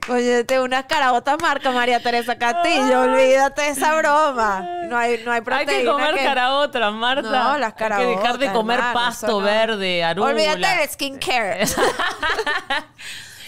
Oye, 0.09 0.45
unas 0.61 0.85
carabotas 0.85 1.41
marca 1.41 1.71
María 1.71 2.01
Teresa 2.01 2.37
Castillo, 2.37 3.01
olvídate 3.03 3.63
de 3.63 3.69
esa 3.69 3.95
broma. 3.97 4.61
No 4.89 4.97
hay, 4.97 5.23
no 5.25 5.31
hay 5.33 5.39
Hay 5.39 5.43
proteína. 5.43 5.79
que 5.79 5.87
comer 5.87 6.15
que- 6.15 6.25
caraotas, 6.25 6.93
Marta. 6.93 7.23
No, 7.31 7.59
las 7.59 7.75
Hay 7.81 7.89
que 7.99 8.07
dejar 8.07 8.39
de 8.39 8.53
comer 8.53 8.81
pasto 8.93 9.41
no. 9.41 9.47
verde, 9.47 10.05
arúgula. 10.05 10.33
Olvídate 10.33 10.61
del 10.81 10.89
skincare. 10.89 11.65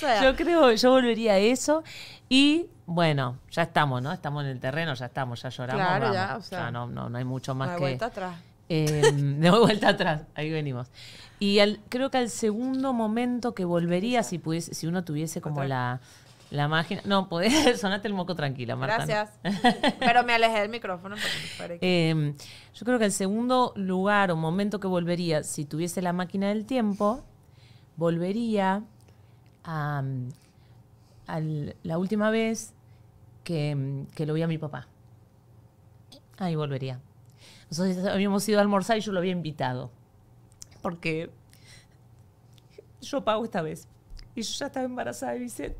Yo 0.23 0.37
creo, 0.37 0.71
yo 0.73 0.91
volvería 0.91 1.33
a 1.35 1.39
eso. 1.39 1.83
Y 2.29 2.67
bueno, 2.85 3.39
ya 3.51 3.63
estamos, 3.63 4.03
¿no? 4.03 4.13
Estamos 4.13 4.45
en 4.45 4.51
el 4.51 4.61
terreno, 4.61 4.93
ya 4.95 5.07
estamos, 5.07 5.41
ya 5.41 5.49
lloramos. 5.49 5.83
Claro, 5.87 6.13
ya, 6.13 6.37
o 6.37 6.43
sea, 6.43 6.71
no, 6.71 6.87
no, 6.87 7.09
no 7.09 7.17
hay 7.19 7.25
mucho 7.25 7.53
no 7.53 7.61
más 7.61 7.71
hay 7.71 7.75
que. 7.77 7.81
vuelta 7.81 8.07
atrás. 8.07 8.35
Eh, 8.69 9.03
de 9.13 9.51
vuelta 9.51 9.91
atrás, 9.91 10.23
ahí 10.35 10.51
venimos. 10.51 10.89
Y 11.39 11.59
al- 11.59 11.81
creo 11.89 12.11
que 12.11 12.19
al 12.19 12.31
segundo 12.31 12.93
momento 12.93 13.55
que 13.55 13.65
volvería, 13.65 14.23
si 14.23 14.39
pudiese, 14.39 14.75
si 14.75 14.87
uno 14.87 15.05
tuviese 15.05 15.41
como 15.41 15.57
Otra. 15.57 15.69
la, 15.69 16.01
la 16.51 16.69
máquina. 16.69 17.03
No, 17.05 17.29
podés 17.29 17.53
sonate 17.81 18.09
el 18.09 18.15
moco 18.15 18.35
tranquila, 18.35 18.77
Marta. 18.77 19.05
Gracias. 19.05 19.39
Pero 19.99 20.23
me 20.25 20.33
alejé 20.33 20.61
del 20.61 20.71
micrófono 20.71 21.17
porque. 21.59 21.79
Eh, 21.83 22.35
yo 22.75 22.85
creo 22.87 22.99
que 22.99 23.05
el 23.05 23.13
segundo 23.13 23.73
lugar 23.77 24.31
o 24.31 24.37
momento 24.37 24.81
que 24.81 24.87
volvería, 24.87 25.43
si 25.43 25.65
tuviese 25.65 26.01
la 26.03 26.13
máquina 26.13 26.49
del 26.49 26.65
tiempo, 26.65 27.23
volvería 27.97 28.83
a, 29.65 30.03
al- 31.27 31.77
la 31.83 31.99
última 31.99 32.31
vez 32.31 32.73
que, 33.45 34.05
que 34.15 34.25
lo 34.27 34.35
vi 34.35 34.43
a 34.43 34.47
mi 34.49 34.59
papá. 34.59 34.89
Ahí 36.39 36.55
volvería. 36.57 37.01
Nosotros 37.79 38.07
habíamos 38.07 38.49
ido 38.49 38.59
a 38.59 38.63
almorzar 38.63 38.99
y 38.99 39.01
yo 39.01 39.11
lo 39.11 39.19
había 39.19 39.33
invitado. 39.33 39.91
Porque 40.81 41.31
yo 43.01 43.25
pago 43.25 43.45
esta 43.45 43.63
vez. 43.63 43.89
Y 44.37 44.43
yo 44.43 44.55
ya 44.59 44.67
estaba 44.67 44.87
embarazada 44.87 45.33
de 45.33 45.41
Vicente. 45.41 45.79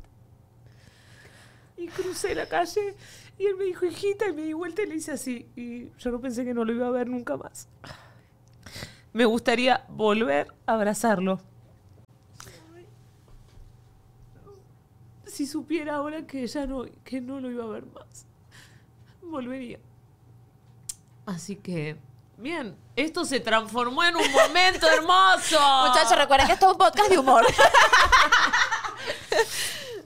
Y 1.77 1.87
crucé 1.87 2.35
la 2.35 2.47
calle 2.47 2.95
y 3.37 3.45
él 3.45 3.55
me 3.55 3.65
dijo, 3.65 3.85
hijita, 3.85 4.27
y 4.27 4.33
me 4.33 4.43
di 4.43 4.53
vuelta 4.53 4.81
y 4.81 4.87
le 4.87 4.95
hice 4.95 5.11
así. 5.13 5.47
Y 5.55 5.89
yo 5.97 6.11
no 6.11 6.19
pensé 6.19 6.43
que 6.43 6.53
no 6.53 6.65
lo 6.65 6.73
iba 6.73 6.87
a 6.87 6.91
ver 6.91 7.07
nunca 7.07 7.37
más. 7.37 7.69
Me 9.13 9.25
gustaría 9.25 9.85
volver 9.87 10.53
a 10.65 10.73
abrazarlo. 10.73 11.39
Si 15.25 15.45
supiera 15.45 15.95
ahora 15.95 16.27
que 16.27 16.45
ya 16.45 16.65
no, 16.65 16.85
que 17.03 17.21
no 17.21 17.39
lo 17.39 17.51
iba 17.51 17.63
a 17.63 17.67
ver 17.67 17.85
más, 17.85 18.25
volvería. 19.21 19.79
Así 21.25 21.55
que, 21.55 21.97
bien, 22.37 22.75
esto 22.95 23.25
se 23.25 23.39
transformó 23.39 24.03
en 24.03 24.15
un 24.15 24.31
momento 24.31 24.87
hermoso. 24.87 25.59
Muchachos, 25.87 26.17
recuerden 26.17 26.47
que 26.47 26.53
esto 26.53 26.67
es 26.67 26.71
un 26.73 26.77
podcast 26.77 27.09
de 27.09 27.17
humor. 27.17 27.45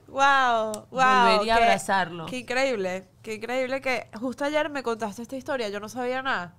Wow, 0.08 0.88
wow. 0.89 1.27
Volvería 1.32 1.53
a 1.53 1.58
abrazarlo. 1.58 2.25
Qué 2.25 2.39
increíble, 2.39 3.08
qué 3.21 3.36
increíble 3.36 3.79
que 3.79 4.10
justo 4.19 4.43
ayer 4.43 4.69
me 4.69 4.82
contaste 4.82 5.21
esta 5.21 5.38
historia, 5.38 5.69
yo 5.69 5.79
no 5.79 5.88
sabía 5.88 6.21
nada 6.23 6.55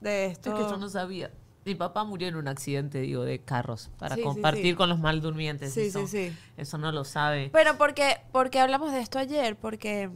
de 0.00 0.26
esto. 0.26 0.50
Es 0.56 0.64
que 0.64 0.70
yo 0.70 0.76
no 0.76 0.88
sabía. 0.88 1.32
Mi 1.64 1.74
papá 1.74 2.04
murió 2.04 2.28
en 2.28 2.36
un 2.36 2.46
accidente, 2.46 3.00
digo, 3.00 3.24
de 3.24 3.40
carros, 3.42 3.90
para 3.98 4.14
Sí, 4.14 4.22
compartir 4.22 4.64
sí. 4.64 4.74
con 4.74 4.88
los 4.88 5.00
maldurmientes. 5.00 5.74
Sí, 5.74 5.86
eso, 5.86 6.06
sí, 6.06 6.28
sí. 6.30 6.36
Eso 6.56 6.78
no 6.78 6.92
lo 6.92 7.04
sabe. 7.04 7.50
Pero 7.52 7.76
porque, 7.76 8.18
porque 8.30 8.60
hablamos 8.60 8.92
de 8.92 9.00
esto 9.00 9.18
ayer, 9.18 9.56
porque, 9.56 10.08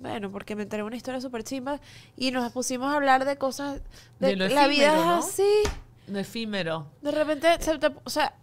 bueno, 0.00 0.30
porque 0.30 0.54
me 0.56 0.62
enteré 0.62 0.82
una 0.82 0.96
historia 0.96 1.20
súper 1.20 1.44
chimba 1.44 1.80
y 2.16 2.30
nos 2.30 2.50
pusimos 2.52 2.90
a 2.92 2.96
hablar 2.96 3.24
de 3.24 3.36
cosas 3.36 3.80
de, 4.20 4.28
De 4.28 4.36
lo 4.36 4.48
la 4.48 4.66
vida 4.66 4.96
es 4.98 5.04
¿no? 5.04 5.14
así. 5.16 5.62
Lo 6.06 6.18
efímero. 6.18 6.86
De 7.02 7.10
repente, 7.10 7.48
se 7.60 7.78
te- 7.78 7.92
o 8.04 8.10
sea, 8.10 8.34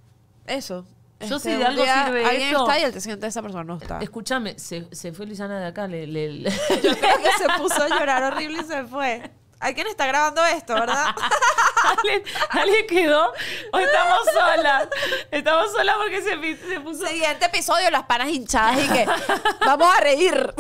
eso. 0.46 0.86
Yo 1.22 1.38
Este, 1.38 1.40
si 1.40 1.56
de 1.56 1.62
un 1.62 1.64
algo 1.68 1.82
día 1.84 2.06
sirve 2.06 2.26
Alguien 2.26 2.50
esto- 2.50 2.64
está 2.68 2.80
y 2.80 2.84
el 2.84 2.92
te 2.92 3.00
siguiente 3.02 3.28
esa 3.28 3.42
persona 3.42 3.64
no 3.64 3.78
está. 3.78 4.00
Escúchame, 4.02 4.60
se, 4.60 4.88
se 4.94 5.14
fue 5.14 5.26
Luisana 5.26 5.60
de 5.60 5.66
acá. 5.66 5.88
Le, 5.88 6.06
le- 6.06 6.32
le- 6.34 6.50
Yo 6.84 6.96
creo 6.96 7.18
que 7.18 7.32
se 7.38 7.48
puso 7.58 7.82
a 7.82 7.88
llorar 7.90 8.22
horrible 8.34 8.62
y 8.62 8.66
se 8.66 8.84
fue. 8.84 9.32
Alguien 9.60 9.88
está 9.88 10.06
grabando 10.06 10.44
esto, 10.46 10.74
¿verdad? 10.74 11.06
¿Alguien, 11.98 12.24
alguien 12.50 12.88
quedó? 12.88 13.32
¿O 13.72 13.80
estamos 13.80 14.20
solas? 14.34 14.88
Estamos 15.32 15.72
solas 15.72 15.96
porque 15.98 16.22
se, 16.22 16.58
se 16.68 16.80
puso... 16.80 17.06
Siguiente 17.08 17.46
episodio, 17.46 17.90
las 17.92 18.04
panas 18.04 18.30
hinchadas 18.30 18.84
y 18.84 18.88
que 18.88 19.06
vamos 19.66 19.88
a 19.96 20.00
reír. 20.02 20.54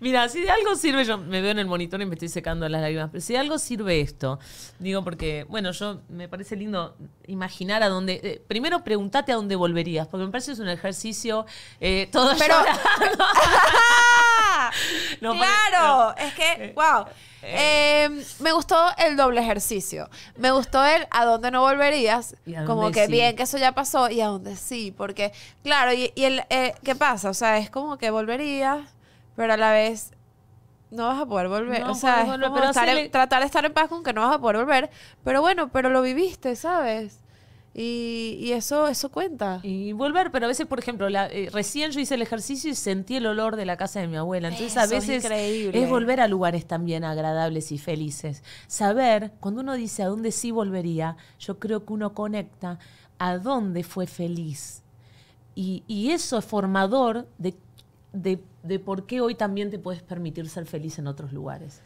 Mira, 0.00 0.28
si 0.28 0.40
de 0.42 0.50
algo 0.50 0.76
sirve, 0.76 1.04
yo 1.04 1.18
me 1.18 1.40
veo 1.40 1.50
en 1.50 1.58
el 1.58 1.66
monitor 1.66 2.00
y 2.00 2.06
me 2.06 2.14
estoy 2.14 2.28
secando 2.28 2.68
las 2.68 2.80
lágrimas, 2.80 3.08
pero 3.10 3.20
si 3.20 3.32
de 3.32 3.38
algo 3.40 3.58
sirve 3.58 4.00
esto, 4.00 4.38
digo 4.78 5.02
porque, 5.02 5.44
bueno, 5.48 5.72
yo 5.72 6.00
me 6.08 6.28
parece 6.28 6.54
lindo 6.56 6.96
imaginar 7.26 7.82
a 7.82 7.88
dónde. 7.88 8.20
eh, 8.22 8.42
primero 8.46 8.84
preguntate 8.84 9.32
a 9.32 9.34
dónde 9.36 9.56
volverías, 9.56 10.06
porque 10.06 10.24
me 10.26 10.30
parece 10.32 10.46
que 10.48 10.52
es 10.54 10.58
un 10.60 10.68
ejercicio 10.68 11.46
eh, 11.80 12.08
todo 12.12 12.32
Pero- 12.38 12.56
No, 15.20 15.32
claro, 15.34 16.14
no. 16.16 16.16
es 16.16 16.34
que, 16.34 16.72
wow. 16.74 17.06
Eh, 17.42 18.08
me 18.40 18.52
gustó 18.52 18.76
el 18.98 19.16
doble 19.16 19.40
ejercicio. 19.40 20.08
Me 20.36 20.50
gustó 20.50 20.84
el 20.84 21.06
a 21.10 21.24
dónde 21.24 21.50
no 21.50 21.60
volverías. 21.60 22.34
Como 22.66 22.90
que 22.90 23.06
sí. 23.06 23.12
bien 23.12 23.36
que 23.36 23.44
eso 23.44 23.56
ya 23.58 23.72
pasó 23.72 24.10
y 24.10 24.20
a 24.20 24.26
dónde 24.26 24.56
sí. 24.56 24.92
Porque, 24.96 25.32
claro, 25.62 25.92
y, 25.92 26.12
y 26.16 26.24
el, 26.24 26.42
eh, 26.50 26.74
¿qué 26.82 26.94
pasa? 26.96 27.30
O 27.30 27.34
sea, 27.34 27.58
es 27.58 27.70
como 27.70 27.98
que 27.98 28.10
volverías, 28.10 28.80
pero 29.36 29.52
a 29.52 29.56
la 29.56 29.70
vez 29.70 30.12
no 30.90 31.06
vas 31.08 31.20
a 31.20 31.26
poder 31.26 31.48
volver. 31.48 31.80
No 31.82 31.92
o 31.92 31.94
sea, 31.94 32.22
es 32.22 32.26
volver, 32.26 32.48
como 32.48 32.62
en- 32.64 33.10
tratar 33.10 33.40
de 33.40 33.46
estar 33.46 33.64
en 33.64 33.72
paz 33.72 33.88
con 33.88 34.02
que 34.02 34.12
no 34.12 34.22
vas 34.22 34.34
a 34.34 34.38
poder 34.40 34.56
volver. 34.56 34.90
Pero 35.24 35.40
bueno, 35.40 35.68
pero 35.68 35.88
lo 35.90 36.02
viviste, 36.02 36.56
¿sabes? 36.56 37.20
Y, 37.78 38.38
y 38.40 38.52
eso, 38.52 38.88
eso 38.88 39.10
cuenta. 39.10 39.60
Y 39.62 39.92
volver, 39.92 40.30
pero 40.30 40.46
a 40.46 40.48
veces, 40.48 40.66
por 40.66 40.78
ejemplo, 40.78 41.10
la- 41.10 41.26
eh, 41.26 41.50
recién 41.52 41.90
yo 41.90 42.00
hice 42.00 42.14
el 42.14 42.22
ejercicio 42.22 42.70
y 42.70 42.74
sentí 42.74 43.16
el 43.16 43.26
olor 43.26 43.54
de 43.56 43.66
la 43.66 43.76
casa 43.76 44.00
de 44.00 44.08
mi 44.08 44.16
abuela. 44.16 44.48
Entonces, 44.48 44.78
a 44.78 44.84
Eso 44.84 44.94
es 44.96 45.06
veces 45.06 45.24
increíble. 45.24 45.82
es 45.82 45.90
volver 45.90 46.20
a 46.22 46.26
lugares 46.28 46.64
también 46.64 47.04
agradables 47.04 47.72
y 47.72 47.76
felices. 47.78 48.42
Saber, 48.66 49.32
cuando 49.40 49.60
uno 49.60 49.74
dice 49.74 50.02
a 50.02 50.06
dónde 50.06 50.32
sí 50.32 50.50
volvería, 50.52 51.18
yo 51.38 51.58
creo 51.58 51.84
que 51.84 51.92
uno 51.92 52.14
conecta 52.14 52.78
a 53.18 53.36
dónde 53.36 53.82
fue 53.84 54.06
feliz. 54.06 54.82
Y, 55.54 55.82
y 55.86 56.12
eso 56.12 56.38
es 56.38 56.44
formador 56.46 57.28
de, 57.36 57.54
de, 58.14 58.42
de 58.62 58.78
por 58.78 59.04
qué 59.04 59.20
hoy 59.20 59.34
también 59.34 59.70
te 59.70 59.78
puedes 59.78 60.02
permitir 60.02 60.48
ser 60.48 60.64
feliz 60.64 60.98
en 60.98 61.08
otros 61.08 61.30
lugares. 61.30 61.82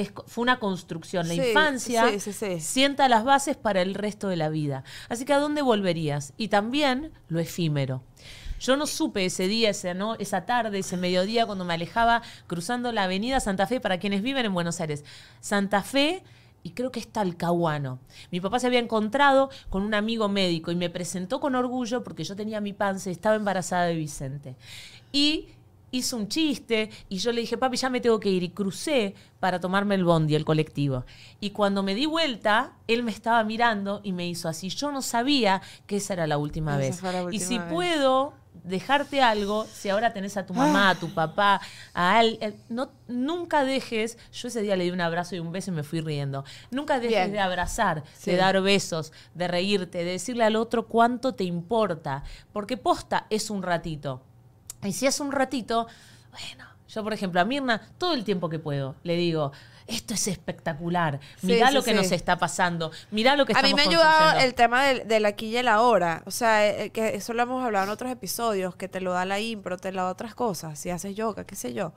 Es 0.00 0.12
fue 0.26 0.42
una 0.42 0.58
construcción. 0.58 1.28
La 1.28 1.34
Sí, 1.34 1.40
infancia 1.40 2.10
sí, 2.10 2.20
sí, 2.20 2.32
sí. 2.32 2.60
sienta 2.60 3.08
las 3.08 3.24
bases 3.24 3.56
para 3.56 3.82
el 3.82 3.94
resto 3.94 4.28
de 4.28 4.36
la 4.36 4.48
vida. 4.48 4.84
Así 5.08 5.24
que 5.24 5.32
¿a 5.32 5.38
dónde 5.38 5.62
volverías? 5.62 6.32
Y 6.36 6.48
también 6.48 7.12
lo 7.28 7.40
efímero. 7.40 8.02
Yo 8.60 8.76
no 8.76 8.86
supe 8.86 9.24
ese 9.24 9.48
día, 9.48 9.70
ese, 9.70 9.94
¿no? 9.94 10.16
esa 10.16 10.44
tarde, 10.44 10.78
ese 10.80 10.96
mediodía, 10.98 11.46
cuando 11.46 11.64
me 11.64 11.72
alejaba 11.74 12.20
cruzando 12.46 12.92
la 12.92 13.04
avenida 13.04 13.40
Santa 13.40 13.66
Fe 13.66 13.80
para 13.80 13.98
quienes 13.98 14.20
viven 14.22 14.44
en 14.44 14.52
Buenos 14.52 14.80
Aires. 14.80 15.02
Santa 15.40 15.82
Fe 15.82 16.22
y 16.62 16.70
creo 16.72 16.92
que 16.92 17.00
es 17.00 17.08
Talcahuano. 17.08 18.00
Mi 18.30 18.38
papá 18.40 18.58
se 18.58 18.66
había 18.66 18.78
encontrado 18.80 19.48
con 19.70 19.82
un 19.82 19.94
amigo 19.94 20.28
médico 20.28 20.70
y 20.70 20.76
me 20.76 20.90
presentó 20.90 21.40
con 21.40 21.54
orgullo 21.54 22.04
porque 22.04 22.22
yo 22.24 22.36
tenía 22.36 22.60
mi 22.60 22.74
panza 22.74 23.08
y 23.08 23.12
estaba 23.12 23.36
embarazada 23.36 23.86
de 23.86 23.94
Vicente. 23.94 24.56
Y 25.10 25.48
hizo 25.92 26.16
un 26.16 26.28
chiste 26.28 26.90
y 27.08 27.18
yo 27.18 27.32
le 27.32 27.40
dije, 27.40 27.56
papi, 27.58 27.76
ya 27.76 27.90
me 27.90 28.00
tengo 28.00 28.20
que 28.20 28.28
ir. 28.30 28.42
Y 28.42 28.50
crucé 28.50 29.14
para 29.40 29.60
tomarme 29.60 29.94
el 29.94 30.04
bondi, 30.04 30.34
el 30.34 30.44
colectivo. 30.44 31.04
Y 31.40 31.50
cuando 31.50 31.82
me 31.82 31.94
di 31.94 32.06
vuelta, 32.06 32.72
él 32.86 33.02
me 33.02 33.10
estaba 33.10 33.42
mirando 33.44 34.00
y 34.04 34.12
me 34.12 34.26
hizo 34.28 34.48
así. 34.48 34.68
Yo 34.68 34.92
no 34.92 35.02
sabía 35.02 35.62
que 35.86 35.96
esa 35.96 36.14
era 36.14 36.26
la 36.26 36.38
última 36.38 36.80
Esa 36.82 37.22
vez. 37.24 37.34
y 37.34 37.40
si 37.40 37.58
vez. 37.58 37.66
puedo 37.72 38.34
dejarte 38.62 39.22
algo, 39.22 39.64
si 39.72 39.88
ahora 39.88 40.12
tenés 40.12 40.36
a 40.36 40.44
tu 40.44 40.52
mamá, 40.52 40.90
a 40.90 40.94
tu 40.94 41.08
papá, 41.14 41.62
a 41.94 42.18
alguien, 42.18 42.54
no, 42.68 42.90
nunca 43.08 43.64
dejes, 43.64 44.18
yo 44.32 44.48
ese 44.48 44.60
día 44.60 44.76
le 44.76 44.84
di 44.84 44.90
un 44.90 45.00
abrazo 45.00 45.34
y 45.34 45.38
un 45.38 45.50
beso 45.50 45.70
y 45.70 45.74
me 45.74 45.82
fui 45.82 46.00
riendo, 46.02 46.44
nunca 46.70 46.96
dejes 47.00 47.16
Bien. 47.16 47.32
de 47.32 47.40
abrazar, 47.40 48.04
Sí. 48.18 48.32
de 48.32 48.36
dar 48.36 48.60
besos, 48.60 49.12
de 49.34 49.48
reírte, 49.48 49.98
de 50.04 50.12
decirle 50.12 50.44
al 50.44 50.56
otro 50.56 50.88
cuánto 50.88 51.34
te 51.34 51.44
importa, 51.44 52.22
porque 52.52 52.76
posta 52.76 53.26
es 53.30 53.48
un 53.48 53.62
ratito. 53.62 54.20
Y 54.82 54.92
si 54.92 55.06
es 55.06 55.20
un 55.20 55.32
ratito, 55.32 55.86
bueno, 56.30 56.64
yo 56.88 57.02
por 57.02 57.12
ejemplo 57.12 57.40
a 57.40 57.44
Mirna, 57.44 57.80
todo 57.98 58.14
el 58.14 58.24
tiempo 58.24 58.48
que 58.48 58.58
puedo, 58.58 58.96
le 59.02 59.16
digo, 59.16 59.52
esto 59.86 60.14
es 60.14 60.28
espectacular, 60.28 61.18
mirá 61.42 61.68
sí, 61.68 61.74
lo 61.74 61.82
que 61.82 61.90
sí. 61.90 61.96
nos 61.96 62.12
está 62.12 62.38
pasando, 62.38 62.92
mirá 63.10 63.36
lo 63.36 63.44
que 63.44 63.52
A 63.52 63.62
mí 63.62 63.70
estamos 63.70 63.76
me 63.76 63.82
ha 63.82 64.00
ayudado 64.00 64.40
el 64.40 64.54
tema 64.54 64.84
del, 64.84 65.08
del 65.08 65.26
aquí 65.26 65.46
y 65.46 65.56
el 65.56 65.68
ahora. 65.68 66.22
O 66.26 66.30
sea, 66.30 66.66
eh, 66.66 66.90
que 66.90 67.16
eso 67.16 67.32
lo 67.34 67.42
hemos 67.42 67.64
hablado 67.64 67.86
en 67.86 67.90
otros 67.90 68.10
episodios, 68.10 68.76
que 68.76 68.88
te 68.88 69.00
lo 69.00 69.12
da 69.12 69.24
la 69.24 69.40
impro, 69.40 69.76
te 69.76 69.90
lo 69.90 70.02
da 70.02 70.10
otras 70.10 70.34
cosas, 70.34 70.78
si 70.78 70.90
haces 70.90 71.16
yoga, 71.16 71.44
qué 71.44 71.56
sé 71.56 71.74
yo. 71.74 71.92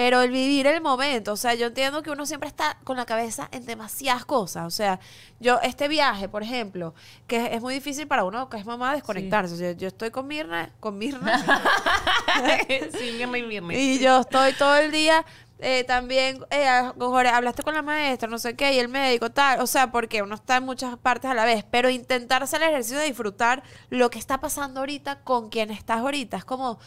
Pero 0.00 0.22
el 0.22 0.30
vivir 0.30 0.66
el 0.66 0.80
momento, 0.80 1.34
o 1.34 1.36
sea, 1.36 1.52
yo 1.52 1.66
entiendo 1.66 2.02
que 2.02 2.10
uno 2.10 2.24
siempre 2.24 2.48
está 2.48 2.78
con 2.84 2.96
la 2.96 3.04
cabeza 3.04 3.50
en 3.52 3.66
demasiadas 3.66 4.24
cosas. 4.24 4.64
O 4.64 4.70
sea, 4.70 4.98
yo, 5.40 5.60
este 5.62 5.88
viaje, 5.88 6.26
por 6.26 6.42
ejemplo, 6.42 6.94
que 7.26 7.54
es 7.54 7.60
muy 7.60 7.74
difícil 7.74 8.06
para 8.06 8.24
uno 8.24 8.48
que 8.48 8.56
es 8.56 8.64
mamá 8.64 8.94
desconectarse. 8.94 9.52
O 9.52 9.58
sea, 9.58 9.72
yo 9.72 9.88
estoy 9.88 10.10
con 10.10 10.26
Mirna, 10.26 10.72
con 10.80 10.96
Mirna, 10.96 11.44
sí, 12.98 13.12
Mirna 13.18 13.36
y 13.36 13.42
Mirna. 13.42 13.74
y 13.74 13.98
yo 13.98 14.20
estoy 14.20 14.54
todo 14.54 14.74
el 14.78 14.90
día 14.90 15.22
eh, 15.58 15.84
también, 15.84 16.46
eh, 16.48 16.90
Jorge, 16.98 17.28
hablaste 17.28 17.62
con 17.62 17.74
la 17.74 17.82
maestra, 17.82 18.26
no 18.26 18.38
sé 18.38 18.56
qué, 18.56 18.72
y 18.72 18.78
el 18.78 18.88
médico, 18.88 19.28
tal. 19.28 19.60
O 19.60 19.66
sea, 19.66 19.92
porque 19.92 20.22
uno 20.22 20.34
está 20.34 20.56
en 20.56 20.64
muchas 20.64 20.96
partes 20.96 21.30
a 21.30 21.34
la 21.34 21.44
vez, 21.44 21.62
pero 21.70 21.90
intentar 21.90 22.42
hacer 22.42 22.62
el 22.62 22.70
ejercicio 22.70 22.98
de 22.98 23.04
disfrutar 23.04 23.62
lo 23.90 24.08
que 24.08 24.18
está 24.18 24.40
pasando 24.40 24.80
ahorita 24.80 25.20
con 25.24 25.50
quien 25.50 25.70
estás 25.70 25.98
ahorita. 25.98 26.38
Es 26.38 26.46
como, 26.46 26.78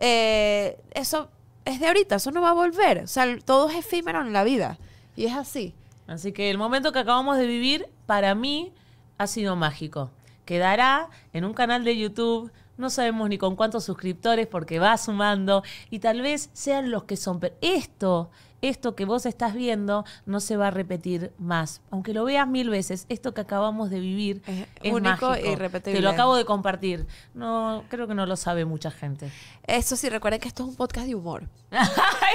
eh, 0.00 0.80
eso 0.90 1.30
es 1.68 1.80
de 1.80 1.86
ahorita, 1.86 2.16
eso 2.16 2.30
no 2.30 2.40
va 2.40 2.50
a 2.50 2.54
volver. 2.54 3.04
O 3.04 3.06
sea, 3.06 3.38
todo 3.44 3.68
es 3.68 3.76
efímero 3.76 4.20
en 4.20 4.32
la 4.32 4.44
vida. 4.44 4.78
Y 5.16 5.26
es 5.26 5.34
así. 5.34 5.74
Así 6.06 6.32
que 6.32 6.50
el 6.50 6.58
momento 6.58 6.92
que 6.92 6.98
acabamos 7.00 7.36
de 7.36 7.46
vivir, 7.46 7.86
para 8.06 8.34
mí, 8.34 8.72
ha 9.18 9.26
sido 9.26 9.56
mágico. 9.56 10.10
Quedará 10.44 11.08
en 11.32 11.44
un 11.44 11.52
canal 11.52 11.84
de 11.84 11.98
YouTube, 11.98 12.50
no 12.78 12.88
sabemos 12.88 13.28
ni 13.28 13.36
con 13.36 13.56
cuántos 13.56 13.84
suscriptores 13.84 14.46
porque 14.46 14.78
va 14.78 14.96
sumando 14.96 15.62
y 15.90 15.98
tal 15.98 16.22
vez 16.22 16.48
sean 16.52 16.90
los 16.90 17.04
que 17.04 17.16
son. 17.16 17.40
Pero 17.40 17.54
esto, 17.60 18.30
esto 18.62 18.94
que 18.96 19.04
vos 19.04 19.26
estás 19.26 19.54
viendo, 19.54 20.04
no 20.26 20.40
se 20.40 20.56
va 20.56 20.68
a 20.68 20.70
repetir 20.70 21.32
más. 21.38 21.80
Aunque 21.90 22.12
lo 22.12 22.24
veas 22.24 22.46
mil 22.48 22.70
veces, 22.70 23.06
esto 23.08 23.34
que 23.34 23.40
acabamos 23.40 23.90
de 23.90 24.00
vivir 24.00 24.42
Es 24.46 24.66
es, 24.82 24.92
único 24.92 25.28
mágico. 25.30 25.50
irrepetible. 25.50 25.98
Te 25.98 26.02
lo 26.02 26.10
acabo 26.10 26.36
de 26.36 26.44
compartir. 26.44 27.06
No, 27.34 27.84
creo 27.88 28.06
que 28.08 28.14
no 28.14 28.26
lo 28.26 28.36
sabe 28.36 28.64
mucha 28.64 28.90
gente. 28.90 29.30
Eso 29.66 29.96
sí, 29.96 30.08
recuerden 30.08 30.40
que 30.40 30.48
esto 30.48 30.62
es 30.64 30.70
un 30.70 30.76
podcast 30.76 31.06
de 31.06 31.14
humor. 31.14 31.44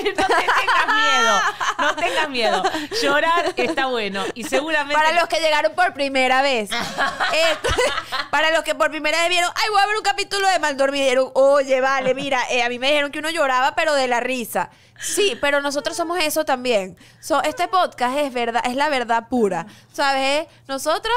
No 0.03 0.11
te 0.11 0.13
tengas 0.13 0.87
miedo, 0.87 1.39
no 1.77 1.95
tengas 1.95 2.29
miedo. 2.29 2.63
Llorar 3.01 3.53
está 3.55 3.85
bueno 3.85 4.23
y 4.33 4.43
seguramente 4.43 4.93
Para 4.95 5.13
los 5.13 5.27
que 5.29 5.39
llegaron 5.39 5.73
por 5.75 5.93
primera 5.93 6.41
vez. 6.41 6.69
Para 8.31 8.51
los 8.51 8.63
que 8.63 8.75
por 8.75 8.89
primera 8.89 9.19
vez 9.21 9.29
vieron, 9.29 9.49
ay, 9.55 9.69
voy 9.71 9.81
a 9.81 9.87
ver 9.87 9.95
un 9.97 10.03
capítulo 10.03 10.47
de 10.47 10.59
Maldormidero. 10.59 11.31
Oye, 11.35 11.81
vale, 11.81 12.13
mira, 12.15 12.41
eh, 12.49 12.63
a 12.63 12.69
mí 12.69 12.79
me 12.79 12.87
dijeron 12.89 13.11
que 13.11 13.19
uno 13.19 13.29
lloraba, 13.29 13.75
pero 13.75 13.93
de 13.93 14.07
la 14.07 14.19
risa. 14.19 14.69
Sí, 15.03 15.37
pero 15.41 15.61
nosotros 15.61 15.97
somos 15.97 16.19
eso 16.23 16.45
también. 16.45 16.97
So, 17.19 17.41
este 17.43 17.67
podcast 17.67 18.17
es 18.17 18.33
verdad, 18.33 18.61
es 18.65 18.75
la 18.75 18.89
verdad 18.89 19.27
pura. 19.29 19.65
¿Sabes? 19.91 20.47
Nosotros, 20.67 21.13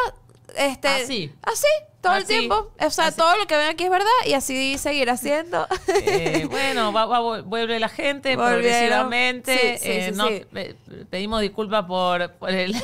este. 0.57 0.89
Así. 0.89 1.33
Así, 1.43 1.67
todo 2.01 2.17
el 2.17 2.25
tiempo. 2.25 2.73
O 2.81 2.91
sea, 2.91 3.07
Así. 3.07 3.17
todo 3.17 3.37
lo 3.37 3.47
que 3.47 3.57
ven 3.57 3.69
aquí 3.69 3.85
es 3.85 3.91
verdad 3.91 4.07
y 4.27 4.33
así 4.35 4.79
seguir 4.79 5.11
haciendo. 5.11 5.67
Eh, 5.89 6.47
bueno, 6.51 6.93
va- 6.93 7.07
va- 7.07 7.41
vuelve 7.43 7.79
la 7.81 7.89
gente 7.89 8.37
Volvieron. 8.37 8.63
progresivamente. 8.63 9.79
Sí, 9.79 9.85
sí, 9.85 9.91
eh, 9.91 10.09
sí, 10.13 10.17
no- 10.17 10.29
eh, 10.29 10.77
pedimos 11.11 11.41
disculpas 11.41 11.85
por, 11.85 12.33
por 12.35 12.51
el 12.51 12.75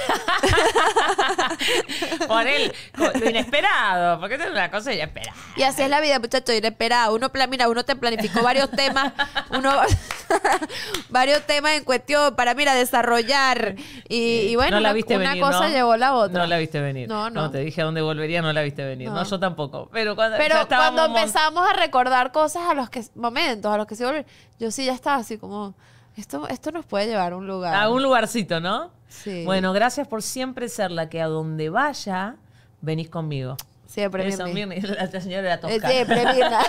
por 2.27 2.47
el 2.47 2.73
lo 2.95 3.29
inesperado, 3.31 4.21
porque 4.21 4.37
es 4.37 4.51
una 4.51 4.71
cosa 4.71 4.93
inesperada. 4.93 5.37
Y 5.57 5.63
así 5.63 5.83
es 5.83 5.91
la 5.91 6.01
vida, 6.01 6.19
muchachos, 6.19 6.55
inesperada. 6.55 7.11
Uno, 7.13 7.31
mira, 7.49 7.69
uno 7.69 7.85
te 7.85 7.97
planificó 7.97 8.43
varios 8.43 8.71
temas. 8.71 9.13
Uno. 9.51 9.81
varios 11.11 11.43
temas 11.47 11.73
en 11.73 11.85
cuestión 11.85 12.35
para, 12.37 12.55
mira, 12.55 12.75
desarrollar. 12.75 13.75
Y, 14.09 14.49
y 14.51 14.57
bueno, 14.57 14.77
no 14.77 14.81
la 14.81 14.89
una- 14.89 14.93
viste 14.95 15.17
una 15.17 15.29
venir, 15.31 15.43
cosa 15.43 15.61
¿no? 15.61 15.69
llevó 15.69 15.97
la 15.97 16.15
otra. 16.15 16.41
No 16.43 16.47
la 16.47 16.59
viste 16.59 16.81
venir. 16.81 17.09
No, 17.09 17.31
no. 17.31 17.51
te 17.51 17.59
dije 17.59 17.83
a 17.83 17.85
dónde 17.85 18.03
volvería, 18.03 18.43
no 18.43 18.53
la 18.53 18.63
viste 18.63 18.85
venir. 18.85 19.09
No, 19.09 19.15
No. 19.17 19.25
yo 19.25 19.39
tampoco. 19.39 19.89
Pero 19.93 20.15
cuando, 20.17 20.37
Pero 20.39 20.55
ya 20.57 20.63
estábamos 20.63 20.93
cuando 21.01 21.09
mon- 21.13 21.19
empezamos 21.21 21.69
a 21.69 21.73
recordar 21.75 22.33
cosas 22.33 22.69
a 22.69 22.75
los 22.75 22.91
que 22.91 23.03
momentos 23.15 23.73
a 23.73 23.77
los 23.77 23.87
que 23.87 23.97
se 23.97 24.05
vuelven, 24.05 24.27
yo 24.59 24.71
sí 24.71 24.85
ya 24.85 24.93
estaba 24.95 25.17
así 25.17 25.39
como 25.39 25.75
esto 26.17 26.47
esto 26.49 26.71
nos 26.73 26.85
puede 26.85 27.07
llevar 27.07 27.33
a 27.33 27.37
un 27.37 27.47
lugar. 27.47 27.75
A 27.75 27.89
un 27.89 28.03
lugarcito, 28.03 28.61
¿no? 28.61 28.91
Sí. 29.09 29.45
Bueno, 29.45 29.73
gracias 29.73 30.09
por 30.09 30.23
siempre 30.23 30.69
ser 30.69 30.91
la 30.91 31.09
que 31.09 31.21
a 31.21 31.27
donde 31.27 31.69
vaya, 31.71 32.37
venís 32.81 33.09
conmigo. 33.11 33.57
Siempre 33.93 34.27
Eso, 34.27 34.47
Mirni. 34.47 34.77
Mirni, 34.77 34.95
la 34.97 35.21
señora 35.21 35.43
de 35.43 35.49
la 35.49 35.55
Eh, 35.55 35.59
Toscana. 35.59 35.89
Siempre 35.89 36.33
Mirna. 36.35 36.61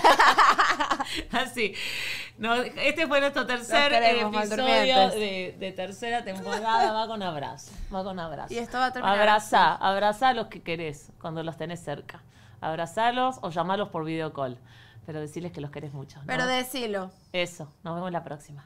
Así. 1.31 1.73
No, 2.37 2.55
este 2.55 3.07
fue 3.07 3.19
nuestro 3.19 3.45
tercer 3.45 3.91
queremos, 3.91 4.35
episodio 4.35 5.09
de, 5.11 5.55
de 5.59 5.71
tercera 5.71 6.23
temporada. 6.23 6.91
Va 6.91 7.07
con 7.07 7.21
abrazo. 7.21 7.71
Va 7.93 8.03
con 8.03 8.19
abrazo. 8.19 8.53
Y 8.53 8.57
esto 8.57 8.77
va 8.77 8.87
a 8.87 8.93
terminar 8.93 9.19
Abrazá, 9.19 9.75
abrazá 9.75 10.29
a 10.29 10.33
los 10.33 10.47
que 10.47 10.61
querés 10.61 11.11
cuando 11.21 11.43
los 11.43 11.57
tenés 11.57 11.79
cerca. 11.83 12.21
Abrazalos 12.61 13.37
o 13.41 13.49
llamalos 13.49 13.89
por 13.89 14.03
video 14.03 14.33
call. 14.33 14.57
Pero 15.05 15.19
decirles 15.19 15.51
que 15.51 15.61
los 15.61 15.69
querés 15.69 15.93
mucho. 15.93 16.19
¿no? 16.19 16.25
Pero 16.25 16.47
decilo. 16.47 17.11
Eso. 17.33 17.71
Nos 17.83 17.95
vemos 17.95 18.11
la 18.11 18.23
próxima. 18.23 18.65